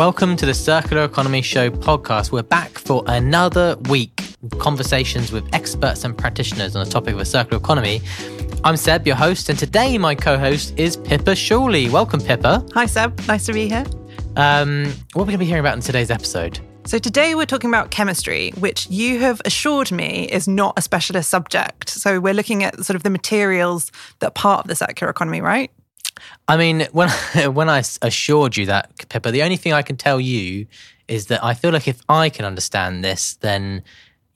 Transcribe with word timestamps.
Welcome 0.00 0.34
to 0.36 0.46
the 0.46 0.54
Circular 0.54 1.04
Economy 1.04 1.42
Show 1.42 1.68
podcast. 1.68 2.32
We're 2.32 2.42
back 2.42 2.70
for 2.70 3.04
another 3.06 3.76
week 3.90 4.34
conversations 4.58 5.30
with 5.30 5.46
experts 5.54 6.04
and 6.04 6.16
practitioners 6.16 6.74
on 6.74 6.82
the 6.82 6.90
topic 6.90 7.12
of 7.12 7.20
a 7.20 7.26
circular 7.26 7.62
economy. 7.62 8.00
I'm 8.64 8.78
Seb, 8.78 9.06
your 9.06 9.16
host, 9.16 9.50
and 9.50 9.58
today 9.58 9.98
my 9.98 10.14
co 10.14 10.38
host 10.38 10.72
is 10.78 10.96
Pippa 10.96 11.36
Shawley. 11.36 11.90
Welcome, 11.90 12.22
Pippa. 12.22 12.66
Hi, 12.72 12.86
Seb. 12.86 13.20
Nice 13.26 13.44
to 13.44 13.52
be 13.52 13.68
here. 13.68 13.84
Um, 14.36 14.86
what 15.12 15.24
are 15.24 15.26
we 15.26 15.32
going 15.32 15.32
to 15.32 15.38
be 15.38 15.44
hearing 15.44 15.60
about 15.60 15.74
in 15.74 15.82
today's 15.82 16.10
episode? 16.10 16.60
So, 16.86 16.98
today 16.98 17.34
we're 17.34 17.44
talking 17.44 17.68
about 17.68 17.90
chemistry, 17.90 18.52
which 18.52 18.88
you 18.88 19.18
have 19.18 19.42
assured 19.44 19.92
me 19.92 20.26
is 20.32 20.48
not 20.48 20.78
a 20.78 20.80
specialist 20.80 21.28
subject. 21.28 21.90
So, 21.90 22.20
we're 22.20 22.32
looking 22.32 22.64
at 22.64 22.86
sort 22.86 22.96
of 22.96 23.02
the 23.02 23.10
materials 23.10 23.92
that 24.20 24.28
are 24.28 24.30
part 24.30 24.64
of 24.64 24.68
the 24.68 24.76
circular 24.76 25.10
economy, 25.10 25.42
right? 25.42 25.70
I 26.48 26.56
mean, 26.56 26.86
when 26.92 27.08
when 27.54 27.68
I 27.68 27.82
assured 28.02 28.56
you 28.56 28.66
that, 28.66 29.08
Pippa, 29.08 29.30
the 29.30 29.42
only 29.42 29.56
thing 29.56 29.72
I 29.72 29.82
can 29.82 29.96
tell 29.96 30.20
you 30.20 30.66
is 31.08 31.26
that 31.26 31.42
I 31.44 31.54
feel 31.54 31.72
like 31.72 31.88
if 31.88 32.00
I 32.08 32.30
can 32.30 32.44
understand 32.44 33.04
this, 33.04 33.34
then 33.36 33.82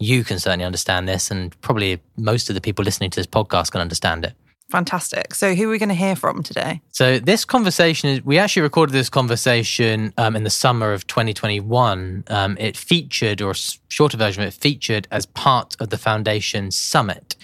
you 0.01 0.25
can 0.25 0.39
certainly 0.39 0.65
understand 0.65 1.09
this, 1.09 1.31
and 1.31 1.59
probably 1.61 2.01
most 2.17 2.49
of 2.49 2.55
the 2.55 2.61
people 2.61 2.85
listening 2.85 3.11
to 3.11 3.21
this 3.21 3.27
podcast 3.27 3.71
can 3.71 3.81
understand 3.81 4.25
it. 4.25 4.35
Fantastic. 4.71 5.35
So, 5.35 5.55
who 5.55 5.69
are 5.69 5.71
we 5.71 5.79
going 5.79 5.91
to 5.91 5.95
hear 5.95 6.17
from 6.17 6.43
today? 6.43 6.81
So, 6.91 7.19
this 7.19 7.45
conversation 7.45 8.09
is 8.09 8.25
we 8.25 8.39
actually 8.39 8.63
recorded 8.63 8.93
this 8.93 9.11
conversation 9.11 10.13
um, 10.17 10.35
in 10.35 10.45
the 10.45 10.51
summer 10.51 10.93
of 10.93 11.07
2021. 11.07 12.25
Um, 12.27 12.57
it 12.59 12.77
featured, 12.77 13.41
or 13.41 13.53
a 13.53 13.55
shorter 13.89 14.17
version 14.17 14.43
of 14.43 14.49
it, 14.49 14.55
featured 14.55 15.07
as 15.11 15.27
part 15.27 15.77
of 15.81 15.91
the 15.91 15.99
Foundation 15.99 16.71
Summit. 16.71 17.37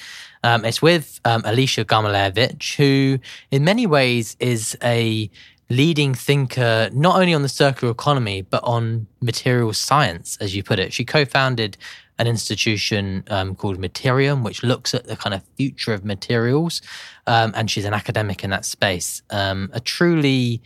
Um, 0.42 0.64
it's 0.64 0.80
with 0.80 1.20
um, 1.24 1.42
Alysia 1.42 1.84
Garmulewicz, 1.84 2.74
who 2.76 3.18
in 3.50 3.64
many 3.64 3.86
ways 3.86 4.36
is 4.40 4.76
a 4.82 5.30
leading 5.68 6.14
thinker, 6.14 6.90
not 6.92 7.16
only 7.16 7.32
on 7.32 7.42
the 7.42 7.48
circular 7.48 7.92
economy, 7.92 8.42
but 8.42 8.62
on 8.64 9.06
material 9.20 9.72
science, 9.72 10.36
as 10.40 10.54
you 10.54 10.62
put 10.62 10.78
it. 10.78 10.92
She 10.92 11.04
co 11.04 11.24
founded 11.24 11.76
an 12.18 12.26
institution 12.26 13.24
um, 13.30 13.54
called 13.54 13.78
Materiom, 13.78 14.42
which 14.42 14.62
looks 14.62 14.92
at 14.94 15.06
the 15.06 15.16
kind 15.16 15.32
of 15.34 15.42
future 15.56 15.94
of 15.94 16.04
materials. 16.04 16.82
Um, 17.26 17.52
and 17.56 17.70
she's 17.70 17.86
an 17.86 17.94
academic 17.94 18.44
in 18.44 18.50
that 18.50 18.66
space. 18.66 19.22
Um, 19.30 19.70
a 19.72 19.80
truly 19.80 20.60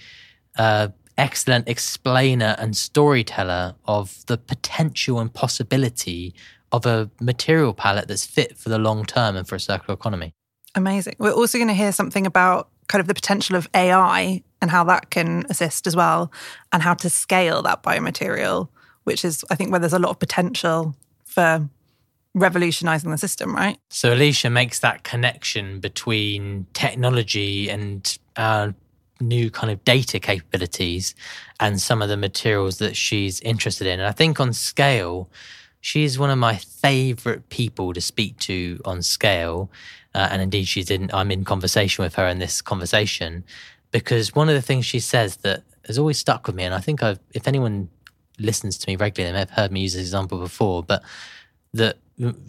uh, 0.56 0.88
excellent 1.16 1.68
explainer 1.68 2.56
and 2.58 2.76
storyteller 2.76 3.76
of 3.84 4.26
the 4.26 4.36
potential 4.36 5.20
and 5.20 5.32
possibility 5.32 6.34
of 6.74 6.86
a 6.86 7.08
material 7.20 7.72
palette 7.72 8.08
that's 8.08 8.26
fit 8.26 8.58
for 8.58 8.68
the 8.68 8.78
long 8.78 9.04
term 9.04 9.36
and 9.36 9.46
for 9.46 9.54
a 9.54 9.60
circular 9.60 9.94
economy. 9.94 10.34
Amazing. 10.74 11.14
We're 11.18 11.32
also 11.32 11.56
going 11.56 11.68
to 11.68 11.74
hear 11.74 11.92
something 11.92 12.26
about 12.26 12.68
kind 12.88 13.00
of 13.00 13.06
the 13.06 13.14
potential 13.14 13.54
of 13.56 13.68
AI 13.74 14.42
and 14.60 14.70
how 14.70 14.82
that 14.84 15.10
can 15.10 15.44
assist 15.48 15.86
as 15.86 15.94
well, 15.94 16.32
and 16.72 16.82
how 16.82 16.94
to 16.94 17.08
scale 17.08 17.62
that 17.62 17.82
biomaterial, 17.82 18.68
which 19.04 19.24
is, 19.24 19.44
I 19.50 19.54
think, 19.54 19.70
where 19.70 19.78
there's 19.78 19.92
a 19.92 19.98
lot 19.98 20.10
of 20.10 20.18
potential 20.18 20.96
for 21.24 21.68
revolutionizing 22.34 23.10
the 23.10 23.18
system, 23.18 23.54
right? 23.54 23.78
So 23.90 24.14
Alysia 24.14 24.50
makes 24.50 24.80
that 24.80 25.04
connection 25.04 25.80
between 25.80 26.66
technology 26.72 27.68
and 27.68 28.18
our 28.36 28.74
new 29.20 29.50
kind 29.50 29.70
of 29.70 29.84
data 29.84 30.18
capabilities 30.18 31.14
and 31.60 31.80
some 31.80 32.02
of 32.02 32.08
the 32.08 32.16
materials 32.16 32.78
that 32.78 32.96
she's 32.96 33.40
interested 33.40 33.86
in. 33.86 34.00
And 34.00 34.08
I 34.08 34.12
think 34.12 34.40
on 34.40 34.52
scale, 34.52 35.30
she's 35.84 36.18
one 36.18 36.30
of 36.30 36.38
my 36.38 36.56
favorite 36.56 37.50
people 37.50 37.92
to 37.92 38.00
speak 38.00 38.38
to 38.38 38.80
on 38.86 39.02
scale. 39.02 39.70
Uh, 40.14 40.28
and 40.30 40.40
indeed, 40.40 40.66
she's 40.66 40.90
in, 40.90 41.10
I'm 41.12 41.30
in 41.30 41.44
conversation 41.44 42.02
with 42.02 42.14
her 42.14 42.26
in 42.26 42.38
this 42.38 42.62
conversation 42.62 43.44
because 43.90 44.34
one 44.34 44.48
of 44.48 44.54
the 44.54 44.62
things 44.62 44.86
she 44.86 44.98
says 44.98 45.36
that 45.38 45.62
has 45.86 45.98
always 45.98 46.16
stuck 46.16 46.46
with 46.46 46.56
me, 46.56 46.64
and 46.64 46.74
I 46.74 46.80
think 46.80 47.02
I've, 47.02 47.20
if 47.34 47.46
anyone 47.46 47.90
listens 48.38 48.78
to 48.78 48.88
me 48.88 48.96
regularly, 48.96 49.30
they 49.30 49.34
may 49.34 49.40
have 49.40 49.50
heard 49.50 49.72
me 49.72 49.80
use 49.80 49.92
this 49.92 50.00
example 50.00 50.38
before, 50.38 50.82
but 50.82 51.02
that 51.74 51.98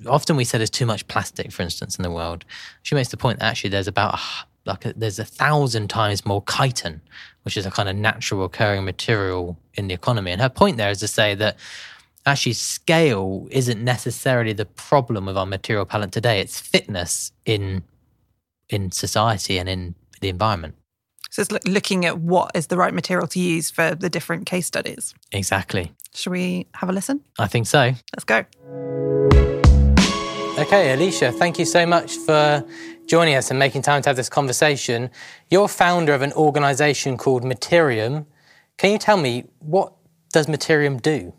often 0.07 0.37
we 0.37 0.45
say 0.45 0.57
there's 0.57 0.69
too 0.69 0.85
much 0.85 1.05
plastic, 1.09 1.51
for 1.51 1.61
instance, 1.61 1.97
in 1.97 2.03
the 2.03 2.11
world. 2.11 2.45
She 2.83 2.95
makes 2.95 3.09
the 3.09 3.17
point 3.17 3.39
that 3.39 3.47
actually 3.47 3.71
there's 3.71 3.89
about 3.89 4.17
like 4.65 4.85
a, 4.85 4.93
there's 4.93 5.19
a 5.19 5.25
thousand 5.25 5.89
times 5.89 6.25
more 6.25 6.41
chitin, 6.49 7.01
which 7.43 7.57
is 7.57 7.65
a 7.65 7.71
kind 7.71 7.89
of 7.89 7.97
natural 7.97 8.45
occurring 8.45 8.85
material 8.85 9.57
in 9.73 9.89
the 9.89 9.93
economy. 9.93 10.31
And 10.31 10.41
her 10.41 10.47
point 10.47 10.77
there 10.77 10.89
is 10.89 11.01
to 11.01 11.07
say 11.09 11.35
that 11.35 11.57
actually 12.25 12.53
scale 12.53 13.47
isn't 13.51 13.83
necessarily 13.83 14.53
the 14.53 14.65
problem 14.65 15.25
with 15.25 15.37
our 15.37 15.45
material 15.45 15.85
palette 15.85 16.11
today. 16.11 16.39
It's 16.39 16.59
fitness 16.59 17.31
in 17.45 17.83
in 18.69 18.91
society 18.91 19.59
and 19.59 19.69
in 19.69 19.95
the 20.21 20.29
environment. 20.29 20.75
So 21.29 21.41
it's 21.41 21.67
looking 21.67 22.05
at 22.05 22.19
what 22.19 22.51
is 22.55 22.67
the 22.67 22.77
right 22.77 22.93
material 22.93 23.27
to 23.27 23.39
use 23.39 23.69
for 23.69 23.93
the 23.93 24.09
different 24.09 24.45
case 24.45 24.65
studies. 24.65 25.13
Exactly. 25.31 25.91
Should 26.13 26.31
we 26.31 26.67
have 26.75 26.89
a 26.89 26.93
listen? 26.93 27.21
I 27.37 27.47
think 27.47 27.67
so. 27.67 27.91
Let's 28.15 28.23
go. 28.23 28.45
Okay, 30.57 30.95
Alysia, 30.95 31.37
thank 31.37 31.59
you 31.59 31.65
so 31.65 31.85
much 31.85 32.15
for 32.15 32.63
joining 33.07 33.35
us 33.35 33.49
and 33.51 33.59
making 33.59 33.81
time 33.81 34.01
to 34.03 34.09
have 34.09 34.15
this 34.15 34.29
conversation. 34.29 35.09
You're 35.51 35.67
founder 35.67 36.13
of 36.13 36.21
an 36.21 36.31
organization 36.33 37.17
called 37.17 37.43
Materiom. 37.43 38.25
Can 38.77 38.93
you 38.93 38.97
tell 38.97 39.17
me 39.17 39.43
what 39.59 39.93
does 40.31 40.47
Materiom 40.47 41.01
do? 41.01 41.33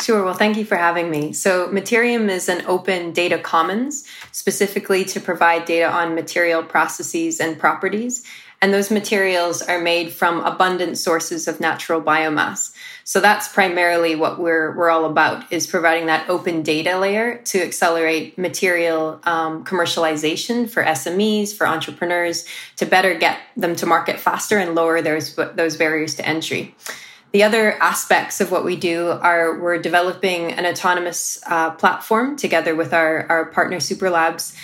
Sure. 0.00 0.24
Well, 0.24 0.34
thank 0.34 0.56
you 0.56 0.64
for 0.64 0.76
having 0.76 1.10
me. 1.10 1.32
So, 1.32 1.68
Materiom 1.68 2.28
is 2.28 2.48
an 2.48 2.64
open 2.66 3.12
data 3.12 3.38
commons 3.38 4.04
specifically 4.32 5.04
to 5.06 5.20
provide 5.20 5.64
data 5.64 5.90
on 5.90 6.14
material 6.14 6.62
processes 6.62 7.40
and 7.40 7.58
properties. 7.58 8.24
And 8.60 8.74
those 8.74 8.90
materials 8.90 9.62
are 9.62 9.80
made 9.80 10.12
from 10.12 10.40
abundant 10.40 10.98
sources 10.98 11.46
of 11.46 11.60
natural 11.60 12.02
biomass. 12.02 12.72
So 13.04 13.20
that's 13.20 13.48
primarily 13.48 14.16
what 14.16 14.40
we're 14.40 14.76
we're 14.76 14.90
all 14.90 15.04
about 15.04 15.52
is 15.52 15.66
providing 15.68 16.06
that 16.06 16.28
open 16.28 16.62
data 16.62 16.98
layer 16.98 17.38
to 17.44 17.62
accelerate 17.62 18.36
material 18.36 19.20
um, 19.22 19.64
commercialization 19.64 20.68
for 20.68 20.82
SMEs, 20.82 21.54
for 21.54 21.68
entrepreneurs, 21.68 22.44
to 22.76 22.84
better 22.84 23.14
get 23.16 23.38
them 23.56 23.76
to 23.76 23.86
market 23.86 24.18
faster 24.18 24.58
and 24.58 24.74
lower 24.74 25.02
those 25.02 25.36
those 25.36 25.76
barriers 25.76 26.16
to 26.16 26.28
entry. 26.28 26.74
The 27.32 27.42
other 27.42 27.72
aspects 27.82 28.40
of 28.40 28.50
what 28.50 28.64
we 28.64 28.76
do 28.76 29.08
are 29.08 29.58
we're 29.60 29.78
developing 29.78 30.52
an 30.52 30.64
autonomous 30.64 31.40
uh, 31.46 31.72
platform 31.72 32.36
together 32.36 32.74
with 32.74 32.94
our, 32.94 33.26
our 33.28 33.46
partner 33.46 33.78
Superlabs. 33.78 34.56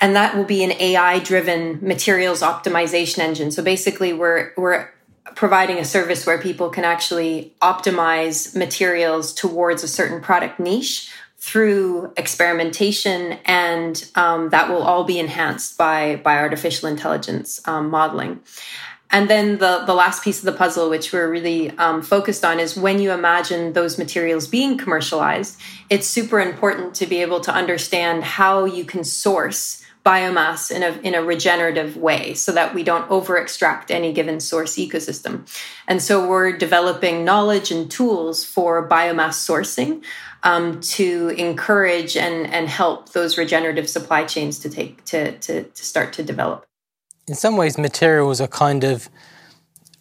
And 0.00 0.16
that 0.16 0.36
will 0.36 0.44
be 0.44 0.64
an 0.64 0.72
AI 0.72 1.20
driven 1.20 1.78
materials 1.80 2.42
optimization 2.42 3.18
engine. 3.18 3.52
So 3.52 3.62
basically, 3.62 4.12
we're, 4.12 4.52
we're 4.56 4.90
providing 5.36 5.78
a 5.78 5.84
service 5.84 6.26
where 6.26 6.38
people 6.38 6.68
can 6.68 6.84
actually 6.84 7.54
optimize 7.62 8.56
materials 8.56 9.32
towards 9.32 9.82
a 9.82 9.88
certain 9.88 10.20
product 10.20 10.58
niche 10.58 11.10
through 11.38 12.12
experimentation, 12.16 13.38
and 13.44 14.10
um, 14.14 14.48
that 14.48 14.70
will 14.70 14.82
all 14.82 15.04
be 15.04 15.18
enhanced 15.18 15.76
by 15.76 16.16
by 16.16 16.38
artificial 16.38 16.88
intelligence 16.88 17.60
um, 17.68 17.90
modeling. 17.90 18.40
And 19.14 19.30
then 19.30 19.58
the, 19.58 19.84
the 19.86 19.94
last 19.94 20.24
piece 20.24 20.40
of 20.40 20.44
the 20.44 20.58
puzzle, 20.58 20.90
which 20.90 21.12
we're 21.12 21.30
really 21.30 21.70
um, 21.78 22.02
focused 22.02 22.44
on, 22.44 22.58
is 22.58 22.76
when 22.76 23.00
you 23.00 23.12
imagine 23.12 23.72
those 23.72 23.96
materials 23.96 24.48
being 24.48 24.76
commercialized, 24.76 25.56
it's 25.88 26.08
super 26.08 26.40
important 26.40 26.96
to 26.96 27.06
be 27.06 27.22
able 27.22 27.38
to 27.42 27.54
understand 27.54 28.24
how 28.24 28.64
you 28.64 28.84
can 28.84 29.04
source 29.04 29.84
biomass 30.04 30.72
in 30.72 30.82
a, 30.82 30.98
in 31.06 31.14
a 31.14 31.22
regenerative 31.22 31.96
way 31.96 32.34
so 32.34 32.50
that 32.50 32.74
we 32.74 32.82
don't 32.82 33.08
over 33.08 33.38
extract 33.38 33.92
any 33.92 34.12
given 34.12 34.40
source 34.40 34.74
ecosystem. 34.74 35.46
And 35.86 36.02
so 36.02 36.28
we're 36.28 36.58
developing 36.58 37.24
knowledge 37.24 37.70
and 37.70 37.88
tools 37.88 38.44
for 38.44 38.88
biomass 38.88 39.38
sourcing 39.48 40.02
um, 40.42 40.80
to 40.80 41.28
encourage 41.38 42.16
and, 42.16 42.52
and 42.52 42.68
help 42.68 43.12
those 43.12 43.38
regenerative 43.38 43.88
supply 43.88 44.24
chains 44.24 44.58
to 44.58 44.68
take 44.68 45.04
to, 45.04 45.38
to, 45.38 45.62
to 45.62 45.84
start 45.84 46.12
to 46.14 46.24
develop 46.24 46.66
in 47.26 47.34
some 47.34 47.56
ways, 47.56 47.78
materials 47.78 48.40
are 48.40 48.48
kind 48.48 48.84
of 48.84 49.08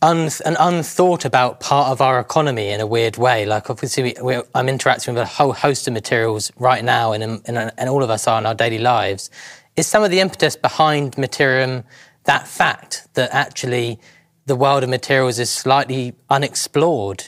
un- 0.02 0.30
an 0.46 0.58
unthought 0.60 1.26
about 1.26 1.60
part 1.60 1.90
of 1.90 2.02
our 2.02 2.20
economy 2.20 2.70
in 2.70 2.82
a 2.82 2.88
weird 2.88 3.18
way. 3.18 3.46
Like, 3.46 3.70
obviously, 3.70 4.16
we, 4.22 4.42
I'm 4.54 4.70
interacting 4.70 5.14
with 5.14 5.24
a 5.24 5.28
whole 5.28 5.54
host 5.54 5.88
of 5.88 5.94
materials 5.94 6.52
right 6.58 6.84
now, 6.84 7.14
and, 7.14 7.24
and, 7.24 7.72
and 7.78 7.90
all 7.90 8.04
of 8.04 8.10
us 8.10 8.28
are 8.28 8.40
in 8.40 8.46
our 8.46 8.56
daily 8.56 8.80
lives. 8.80 9.30
Is 9.76 9.88
some 9.88 10.04
of 10.04 10.12
the 10.12 10.20
impetus 10.20 10.56
behind 10.56 11.14
Materiom 11.14 11.84
that 12.26 12.48
fact 12.48 13.08
that 13.16 13.30
actually 13.32 14.00
the 14.46 14.56
world 14.56 14.84
of 14.84 14.90
materials 14.90 15.40
is 15.40 15.50
slightly 15.50 16.14
unexplored 16.30 17.26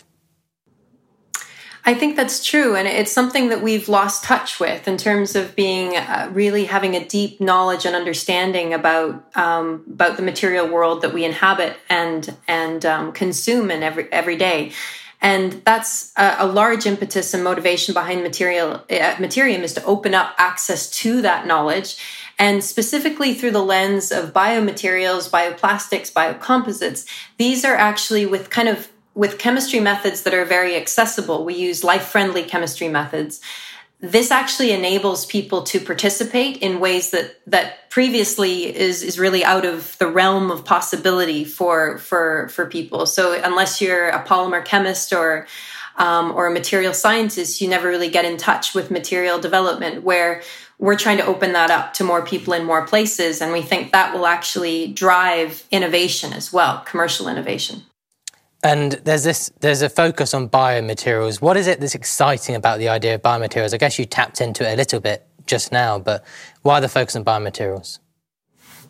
I 1.87 1.93
think 1.93 2.15
that's 2.15 2.43
true. 2.43 2.75
And 2.75 2.87
it's 2.87 3.11
something 3.11 3.49
that 3.49 3.61
we've 3.61 3.87
lost 3.87 4.23
touch 4.23 4.59
with 4.59 4.87
in 4.87 4.97
terms 4.97 5.35
of 5.35 5.55
being 5.55 5.95
uh, 5.95 6.29
really 6.33 6.65
having 6.65 6.95
a 6.95 7.05
deep 7.05 7.39
knowledge 7.39 7.85
and 7.85 7.95
understanding 7.95 8.73
about, 8.73 9.23
um, 9.37 9.83
about 9.87 10.17
the 10.17 10.23
material 10.23 10.67
world 10.67 11.03
that 11.03 11.13
we 11.13 11.23
inhabit 11.23 11.77
and, 11.87 12.35
and 12.47 12.83
um, 12.87 13.11
consume 13.11 13.69
in 13.69 13.83
every, 13.83 14.11
every 14.11 14.35
day. 14.35 14.71
And 15.21 15.61
that's 15.63 16.11
a, 16.17 16.37
a 16.39 16.47
large 16.47 16.87
impetus 16.87 17.35
and 17.35 17.43
motivation 17.43 17.93
behind 17.93 18.23
material, 18.23 18.83
uh, 18.89 19.15
Materiom 19.17 19.61
is 19.61 19.73
to 19.73 19.83
open 19.85 20.15
up 20.15 20.33
access 20.39 20.89
to 21.01 21.21
that 21.21 21.45
knowledge 21.45 21.97
and 22.37 22.63
specifically 22.63 23.33
through 23.33 23.51
the 23.51 23.63
lens 23.63 24.11
of 24.11 24.33
biomaterials, 24.33 25.29
bioplastics, 25.29 26.11
biocomposites, 26.11 27.07
these 27.37 27.63
are 27.63 27.75
actually 27.75 28.25
with 28.25 28.49
kind 28.49 28.67
of 28.67 28.89
with 29.15 29.39
chemistry 29.39 29.79
methods 29.79 30.23
that 30.23 30.33
are 30.33 30.45
very 30.45 30.75
accessible. 30.75 31.45
We 31.45 31.55
use 31.55 31.83
life 31.83 32.03
friendly 32.03 32.43
chemistry 32.43 32.89
methods. 32.89 33.39
This 34.01 34.29
actually 34.29 34.71
enables 34.71 35.25
people 35.25 35.63
to 35.63 35.79
participate 35.79 36.57
in 36.57 36.81
ways 36.81 37.11
that 37.11 37.39
that 37.47 37.89
previously 37.89 38.75
is 38.75 39.01
is 39.01 39.17
really 39.17 39.43
out 39.43 39.65
of 39.65 39.97
the 39.97 40.07
realm 40.07 40.51
of 40.51 40.65
possibility 40.65 41.45
for 41.45 41.97
for 41.97 42.49
for 42.49 42.65
people. 42.65 43.05
So 43.05 43.41
unless 43.41 43.81
you're 43.81 44.09
a 44.09 44.23
polymer 44.23 44.63
chemist 44.63 45.13
or 45.13 45.47
um, 45.97 46.33
or 46.33 46.47
a 46.47 46.51
material 46.51 46.93
scientist, 46.93 47.61
you 47.61 47.69
never 47.69 47.87
really 47.87 48.09
get 48.09 48.25
in 48.25 48.35
touch 48.35 48.75
with 48.75 48.91
material 48.91 49.39
development. 49.39 50.03
Where 50.03 50.43
we're 50.77 50.97
trying 50.97 51.17
to 51.17 51.25
open 51.25 51.53
that 51.53 51.71
up 51.71 51.93
to 51.93 52.03
more 52.03 52.21
people 52.25 52.51
in 52.51 52.65
more 52.65 52.85
places, 52.85 53.41
and 53.41 53.53
we 53.53 53.61
think 53.61 53.93
that 53.93 54.13
will 54.13 54.27
actually 54.27 54.87
drive 54.87 55.63
innovation 55.71 56.33
as 56.33 56.51
well, 56.51 56.81
commercial 56.81 57.29
innovation. 57.29 57.83
And 58.65 58.93
there's 58.93 59.23
this 59.23 59.51
there's 59.59 59.83
a 59.83 59.89
focus 59.89 60.33
on 60.33 60.49
biomaterials. 60.49 61.39
What 61.39 61.55
is 61.55 61.67
it 61.67 61.79
that's 61.79 61.93
exciting 61.93 62.55
about 62.55 62.79
the 62.79 62.89
idea 62.89 63.13
of 63.13 63.21
biomaterials? 63.21 63.75
I 63.75 63.77
guess 63.77 63.99
you 63.99 64.05
tapped 64.05 64.41
into 64.41 64.67
it 64.67 64.73
a 64.73 64.75
little 64.75 64.99
bit 64.99 65.23
just 65.45 65.71
now, 65.71 65.99
but 65.99 66.25
why 66.63 66.79
the 66.79 66.89
focus 66.89 67.15
on 67.15 67.23
biomaterials? 67.23 67.99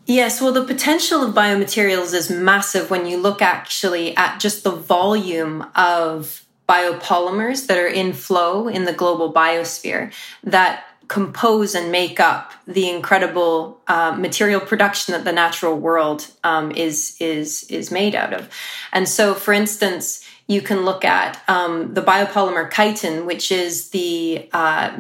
Yes, 0.05 0.39
well, 0.39 0.53
the 0.53 0.63
potential 0.63 1.23
of 1.23 1.35
biomaterials 1.35 2.13
is 2.13 2.29
massive 2.29 2.89
when 2.89 3.05
you 3.05 3.17
look 3.17 3.41
actually 3.41 4.15
at 4.15 4.39
just 4.39 4.63
the 4.63 4.71
volume 4.71 5.65
of 5.75 6.45
biopolymers 6.69 7.67
that 7.67 7.77
are 7.77 7.87
in 7.87 8.13
flow 8.13 8.69
in 8.69 8.85
the 8.85 8.93
global 8.93 9.33
biosphere 9.33 10.13
that 10.43 10.85
compose 11.07 11.75
and 11.75 11.91
make 11.91 12.19
up 12.19 12.53
the 12.67 12.89
incredible 12.89 13.79
uh, 13.87 14.11
material 14.17 14.59
production 14.59 15.13
that 15.13 15.23
the 15.23 15.31
natural 15.31 15.77
world 15.77 16.27
um, 16.43 16.71
is 16.71 17.15
is 17.19 17.63
is 17.69 17.91
made 17.91 18.15
out 18.15 18.33
of. 18.33 18.49
And 18.91 19.07
so, 19.07 19.33
for 19.33 19.53
instance, 19.53 20.25
you 20.47 20.61
can 20.61 20.85
look 20.85 21.03
at 21.03 21.41
um, 21.47 21.95
the 21.95 22.03
biopolymer 22.03 22.71
chitin, 22.71 23.25
which 23.25 23.51
is 23.51 23.89
the 23.89 24.47
uh, 24.53 24.95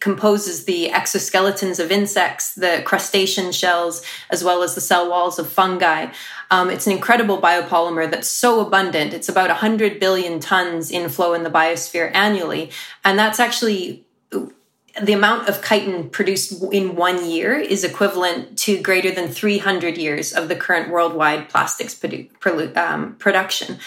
composes 0.00 0.64
the 0.64 0.90
exoskeletons 0.92 1.82
of 1.82 1.90
insects, 1.90 2.54
the 2.54 2.82
crustacean 2.84 3.50
shells, 3.52 4.02
as 4.30 4.44
well 4.44 4.62
as 4.62 4.74
the 4.74 4.80
cell 4.80 5.08
walls 5.08 5.38
of 5.38 5.48
fungi. 5.48 6.12
Um, 6.50 6.68
it's 6.70 6.86
an 6.86 6.92
incredible 6.92 7.40
biopolymer 7.40 8.10
that's 8.10 8.28
so 8.28 8.60
abundant. 8.60 9.14
It's 9.14 9.28
about 9.28 9.48
100 9.48 9.98
billion 9.98 10.38
tons 10.38 10.90
in 10.90 11.08
flow 11.08 11.32
in 11.32 11.42
the 11.42 11.50
biosphere 11.50 12.14
annually, 12.14 12.70
and 13.04 13.18
that's 13.18 13.40
actually 13.40 14.04
the 15.02 15.12
amount 15.12 15.48
of 15.48 15.62
chitin 15.62 16.08
produced 16.10 16.62
in 16.72 16.94
one 16.94 17.28
year 17.28 17.58
is 17.58 17.84
equivalent 17.84 18.56
to 18.58 18.80
greater 18.80 19.10
than 19.10 19.28
300 19.28 19.96
years 19.96 20.32
of 20.32 20.48
the 20.48 20.56
current 20.56 20.90
worldwide 20.90 21.48
plastics 21.48 21.94
produ- 21.94 22.76
um, 22.76 23.16
production. 23.16 23.78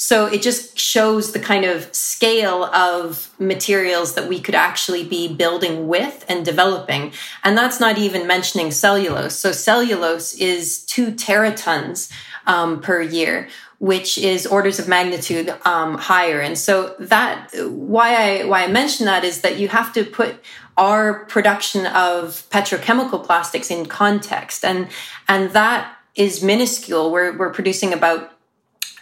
So 0.00 0.26
it 0.26 0.42
just 0.42 0.78
shows 0.78 1.32
the 1.32 1.40
kind 1.40 1.64
of 1.64 1.92
scale 1.92 2.64
of 2.66 3.34
materials 3.40 4.14
that 4.14 4.28
we 4.28 4.38
could 4.38 4.54
actually 4.54 5.04
be 5.04 5.32
building 5.34 5.88
with 5.88 6.24
and 6.28 6.44
developing. 6.44 7.12
And 7.42 7.58
that's 7.58 7.80
not 7.80 7.98
even 7.98 8.26
mentioning 8.26 8.70
cellulose. 8.70 9.36
So 9.36 9.50
cellulose 9.50 10.34
is 10.34 10.84
two 10.84 11.10
teratons 11.10 12.12
um, 12.46 12.80
per 12.80 13.02
year, 13.02 13.48
which 13.78 14.18
is 14.18 14.46
orders 14.46 14.78
of 14.78 14.88
magnitude 14.88 15.54
um, 15.64 15.96
higher. 15.96 16.40
And 16.40 16.58
so 16.58 16.96
that 16.98 17.50
why 17.68 18.14
I 18.14 18.44
why 18.44 18.64
I 18.64 18.68
mention 18.68 19.06
that 19.06 19.24
is 19.24 19.42
that 19.42 19.58
you 19.58 19.68
have 19.68 19.92
to 19.92 20.04
put 20.04 20.40
our 20.76 21.24
production 21.26 21.86
of 21.86 22.48
petrochemical 22.50 23.24
plastics 23.24 23.70
in 23.70 23.86
context, 23.86 24.64
and 24.64 24.88
and 25.28 25.50
that 25.50 25.96
is 26.14 26.42
minuscule. 26.42 27.10
We're 27.10 27.36
we're 27.36 27.52
producing 27.52 27.92
about 27.92 28.32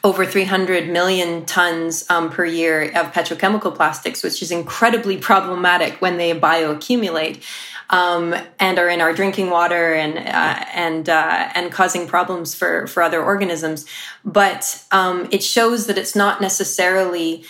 over 0.06 0.24
300 0.24 0.88
million 0.88 1.44
tons 1.46 2.08
um, 2.08 2.30
per 2.30 2.44
year 2.44 2.84
of 2.94 3.12
petrochemical 3.12 3.74
plastics, 3.74 4.22
which 4.22 4.40
is 4.40 4.52
incredibly 4.52 5.16
problematic 5.16 6.00
when 6.00 6.16
they 6.16 6.32
bioaccumulate 6.32 7.42
um, 7.90 8.32
and 8.60 8.78
are 8.78 8.88
in 8.88 9.00
our 9.00 9.12
drinking 9.12 9.50
water 9.50 9.94
and 9.94 10.16
uh, 10.16 10.64
and 10.72 11.08
uh, 11.08 11.50
and 11.56 11.72
causing 11.72 12.06
problems 12.06 12.54
for 12.54 12.86
for 12.86 13.02
other 13.02 13.20
organisms. 13.20 13.84
But 14.24 14.80
um, 14.92 15.26
it 15.32 15.42
shows 15.42 15.88
that 15.88 15.98
it's 15.98 16.14
not 16.14 16.40
necessarily 16.40 17.44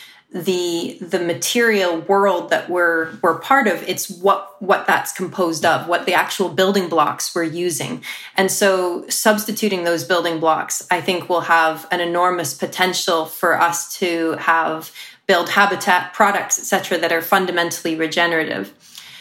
the 0.44 0.98
the 1.00 1.18
material 1.18 2.00
world 2.00 2.50
that 2.50 2.68
we're 2.68 3.16
we're 3.22 3.38
part 3.38 3.66
of 3.66 3.82
it's 3.88 4.10
what 4.10 4.60
what 4.60 4.86
that's 4.86 5.10
composed 5.12 5.64
of 5.64 5.88
what 5.88 6.04
the 6.04 6.12
actual 6.12 6.50
building 6.50 6.88
blocks 6.88 7.34
we're 7.34 7.42
using. 7.42 8.02
And 8.36 8.50
so 8.50 9.08
substituting 9.08 9.84
those 9.84 10.04
building 10.04 10.38
blocks 10.38 10.86
i 10.90 11.00
think 11.00 11.28
will 11.28 11.42
have 11.42 11.86
an 11.90 12.00
enormous 12.00 12.52
potential 12.52 13.24
for 13.24 13.58
us 13.58 13.96
to 13.98 14.32
have 14.32 14.92
build 15.26 15.48
habitat 15.48 16.12
products 16.12 16.58
etc 16.58 16.98
that 16.98 17.12
are 17.12 17.22
fundamentally 17.22 17.94
regenerative. 17.94 18.74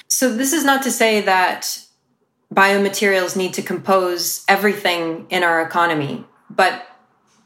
So, 0.10 0.34
this 0.34 0.54
is 0.54 0.64
not 0.64 0.84
to 0.84 0.92
say 0.92 1.22
that 1.22 1.80
biomaterials 2.54 3.36
need 3.36 3.54
to 3.56 3.62
compose 3.62 4.44
everything 4.48 5.28
in 5.30 5.44
our 5.44 5.62
economy, 5.62 6.26
but 6.50 6.88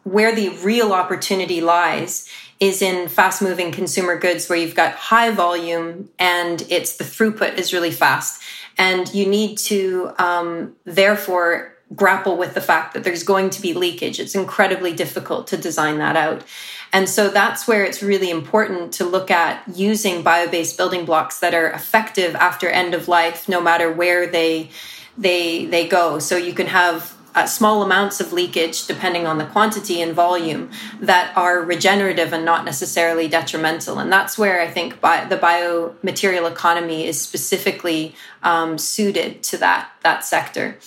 where 0.03 0.33
the 0.33 0.49
real 0.63 0.91
opportunity 0.91 1.61
lies 1.61 2.27
is 2.59 2.81
in 2.81 3.07
fast 3.07 3.41
moving 3.41 3.71
consumer 3.71 4.17
goods 4.17 4.49
where 4.49 4.57
you've 4.57 4.75
got 4.75 4.93
high 4.93 5.31
volume 5.31 6.09
and 6.19 6.65
it's 6.69 6.97
the 6.97 7.03
throughput 7.03 7.57
is 7.57 7.73
really 7.73 7.91
fast. 7.91 8.41
And 8.77 9.13
you 9.13 9.25
need 9.25 9.57
to, 9.59 10.11
um, 10.17 10.75
therefore, 10.85 11.75
grapple 11.95 12.37
with 12.37 12.53
the 12.53 12.61
fact 12.61 12.93
that 12.93 13.03
there's 13.03 13.23
going 13.23 13.49
to 13.49 13.61
be 13.61 13.73
leakage. 13.73 14.19
It's 14.19 14.35
incredibly 14.35 14.93
difficult 14.93 15.47
to 15.47 15.57
design 15.57 15.97
that 15.97 16.15
out. 16.15 16.43
And 16.91 17.07
so 17.07 17.29
that's 17.29 17.67
where 17.67 17.83
it's 17.83 18.01
really 18.01 18.29
important 18.29 18.93
to 18.93 19.05
look 19.05 19.31
at 19.31 19.63
using 19.75 20.21
bio-based 20.21 20.77
building 20.77 21.05
blocks 21.05 21.39
that 21.39 21.53
are 21.53 21.69
effective 21.69 22.35
after 22.35 22.67
end 22.67 22.93
of 22.93 23.07
life, 23.07 23.47
no 23.47 23.61
matter 23.61 23.91
where 23.91 24.27
they 24.27 24.69
they 25.17 25.65
they 25.65 25.87
go. 25.87 26.19
So 26.19 26.37
you 26.37 26.53
can 26.53 26.67
have 26.67 27.15
uh, 27.39 27.45
small 27.45 27.81
amounts 27.81 28.19
of 28.19 28.33
leakage, 28.33 28.85
depending 28.85 29.25
on 29.25 29.37
the 29.37 29.45
quantity 29.45 30.01
and 30.01 30.13
volume, 30.13 30.69
that 30.99 31.35
are 31.37 31.61
regenerative 31.61 32.33
and 32.33 32.43
not 32.43 32.65
necessarily 32.65 33.27
detrimental. 33.27 33.97
And 33.99 34.11
that's 34.11 34.37
where 34.37 34.59
I 34.61 34.67
think 34.67 34.99
bi- 34.99 35.25
the 35.25 35.37
biomaterial 35.37 36.51
economy 36.51 37.07
is 37.07 37.19
specifically 37.19 38.13
um, 38.43 38.77
suited 38.77 39.41
to 39.43 39.57
that 39.57 39.89
that 40.03 40.25
sector. 40.25 40.77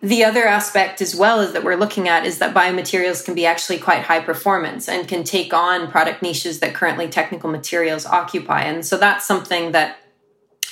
The 0.00 0.24
other 0.24 0.44
aspect 0.44 1.00
as 1.00 1.16
well 1.16 1.40
is 1.40 1.52
that 1.52 1.64
we're 1.64 1.76
looking 1.76 2.08
at 2.08 2.26
is 2.26 2.38
that 2.38 2.52
biomaterials 2.52 3.24
can 3.24 3.34
be 3.34 3.46
actually 3.46 3.78
quite 3.78 4.02
high 4.02 4.20
performance 4.20 4.86
and 4.86 5.08
can 5.08 5.24
take 5.24 5.54
on 5.54 5.90
product 5.90 6.20
niches 6.20 6.60
that 6.60 6.74
currently 6.74 7.08
technical 7.08 7.50
materials 7.50 8.04
occupy. 8.04 8.62
And 8.62 8.84
so 8.84 8.98
that's 8.98 9.24
something 9.24 9.72
that 9.72 10.03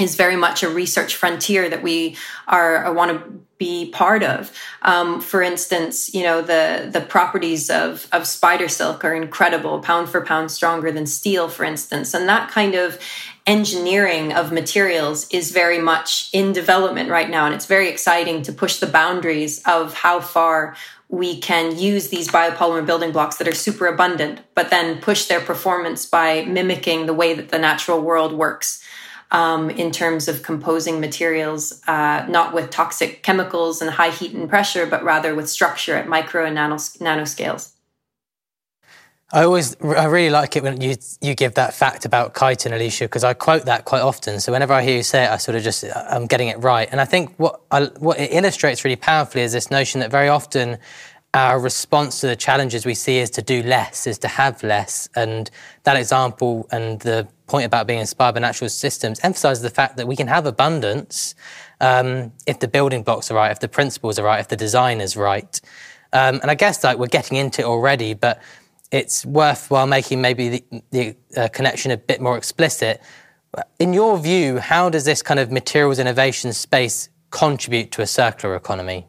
is 0.00 0.16
very 0.16 0.36
much 0.36 0.62
a 0.62 0.68
research 0.68 1.16
frontier 1.16 1.68
that 1.68 1.82
we 1.82 2.16
are 2.48 2.92
want 2.92 3.10
to 3.10 3.42
be 3.58 3.90
part 3.90 4.22
of. 4.22 4.50
Um, 4.82 5.20
for 5.20 5.42
instance, 5.42 6.12
you 6.14 6.22
know 6.22 6.42
the 6.42 6.88
the 6.90 7.00
properties 7.00 7.70
of 7.70 8.08
of 8.12 8.26
spider 8.26 8.68
silk 8.68 9.04
are 9.04 9.14
incredible, 9.14 9.80
pound 9.80 10.08
for 10.08 10.20
pound 10.20 10.50
stronger 10.50 10.90
than 10.90 11.06
steel, 11.06 11.48
for 11.48 11.64
instance, 11.64 12.14
and 12.14 12.28
that 12.28 12.50
kind 12.50 12.74
of 12.74 12.98
engineering 13.46 14.32
of 14.32 14.52
materials 14.52 15.28
is 15.30 15.50
very 15.50 15.78
much 15.78 16.30
in 16.32 16.52
development 16.52 17.10
right 17.10 17.28
now. 17.28 17.44
And 17.44 17.54
it's 17.54 17.66
very 17.66 17.88
exciting 17.88 18.42
to 18.42 18.52
push 18.52 18.78
the 18.78 18.86
boundaries 18.86 19.60
of 19.66 19.94
how 19.94 20.20
far 20.20 20.76
we 21.08 21.38
can 21.38 21.78
use 21.78 22.08
these 22.08 22.28
biopolymer 22.28 22.86
building 22.86 23.12
blocks 23.12 23.36
that 23.36 23.48
are 23.48 23.54
super 23.54 23.86
abundant, 23.86 24.40
but 24.54 24.70
then 24.70 25.00
push 25.00 25.26
their 25.26 25.40
performance 25.40 26.06
by 26.06 26.42
mimicking 26.44 27.04
the 27.06 27.12
way 27.12 27.34
that 27.34 27.50
the 27.50 27.58
natural 27.58 28.00
world 28.00 28.32
works. 28.32 28.82
Um, 29.32 29.70
in 29.70 29.90
terms 29.92 30.28
of 30.28 30.42
composing 30.42 31.00
materials, 31.00 31.80
uh, 31.88 32.26
not 32.28 32.52
with 32.52 32.68
toxic 32.68 33.22
chemicals 33.22 33.80
and 33.80 33.90
high 33.90 34.10
heat 34.10 34.34
and 34.34 34.46
pressure, 34.46 34.84
but 34.84 35.02
rather 35.02 35.34
with 35.34 35.48
structure 35.48 35.96
at 35.96 36.06
micro 36.06 36.44
and 36.44 36.54
nano, 36.54 36.76
nanoscales. 36.76 37.72
I 39.34 39.44
always, 39.44 39.74
I 39.82 40.04
really 40.04 40.28
like 40.28 40.56
it 40.56 40.62
when 40.62 40.82
you 40.82 40.96
you 41.22 41.34
give 41.34 41.54
that 41.54 41.72
fact 41.72 42.04
about 42.04 42.34
chitin, 42.34 42.72
Alysia, 42.72 43.06
because 43.06 43.24
I 43.24 43.32
quote 43.32 43.64
that 43.64 43.86
quite 43.86 44.02
often. 44.02 44.40
So 44.40 44.52
whenever 44.52 44.74
I 44.74 44.82
hear 44.82 44.98
you 44.98 45.02
say 45.02 45.24
it, 45.24 45.30
I 45.30 45.38
sort 45.38 45.56
of 45.56 45.62
just 45.62 45.82
I'm 46.10 46.26
getting 46.26 46.48
it 46.48 46.58
right. 46.58 46.86
And 46.92 47.00
I 47.00 47.06
think 47.06 47.34
what 47.38 47.62
I, 47.70 47.84
what 47.98 48.20
it 48.20 48.34
illustrates 48.34 48.84
really 48.84 48.96
powerfully 48.96 49.42
is 49.42 49.52
this 49.52 49.70
notion 49.70 50.00
that 50.00 50.10
very 50.10 50.28
often 50.28 50.76
our 51.34 51.58
response 51.58 52.20
to 52.20 52.26
the 52.26 52.36
challenges 52.36 52.84
we 52.84 52.94
see 52.94 53.18
is 53.18 53.30
to 53.30 53.42
do 53.42 53.62
less, 53.62 54.06
is 54.06 54.18
to 54.18 54.28
have 54.28 54.62
less. 54.62 55.08
And 55.16 55.50
that 55.84 55.96
example 55.96 56.68
and 56.70 57.00
the 57.00 57.26
point 57.46 57.64
about 57.64 57.86
being 57.86 58.00
inspired 58.00 58.32
by 58.32 58.40
natural 58.40 58.68
systems 58.68 59.18
emphasizes 59.22 59.62
the 59.62 59.70
fact 59.70 59.96
that 59.96 60.06
we 60.06 60.14
can 60.14 60.26
have 60.26 60.44
abundance 60.44 61.34
um, 61.80 62.32
if 62.46 62.60
the 62.60 62.68
building 62.68 63.02
blocks 63.02 63.30
are 63.30 63.34
right, 63.34 63.50
if 63.50 63.60
the 63.60 63.68
principles 63.68 64.18
are 64.18 64.24
right, 64.24 64.40
if 64.40 64.48
the 64.48 64.56
design 64.56 65.00
is 65.00 65.16
right. 65.16 65.60
Um, 66.12 66.38
and 66.42 66.50
I 66.50 66.54
guess 66.54 66.84
like 66.84 66.98
we're 66.98 67.06
getting 67.06 67.38
into 67.38 67.62
it 67.62 67.64
already, 67.64 68.12
but 68.12 68.42
it's 68.90 69.24
worthwhile 69.24 69.86
making 69.86 70.20
maybe 70.20 70.48
the, 70.50 70.82
the 70.90 71.16
uh, 71.34 71.48
connection 71.48 71.92
a 71.92 71.96
bit 71.96 72.20
more 72.20 72.36
explicit. 72.36 73.00
In 73.78 73.94
your 73.94 74.18
view, 74.18 74.58
how 74.58 74.90
does 74.90 75.06
this 75.06 75.22
kind 75.22 75.40
of 75.40 75.50
materials 75.50 75.98
innovation 75.98 76.52
space 76.52 77.08
contribute 77.30 77.90
to 77.92 78.02
a 78.02 78.06
circular 78.06 78.54
economy? 78.54 79.06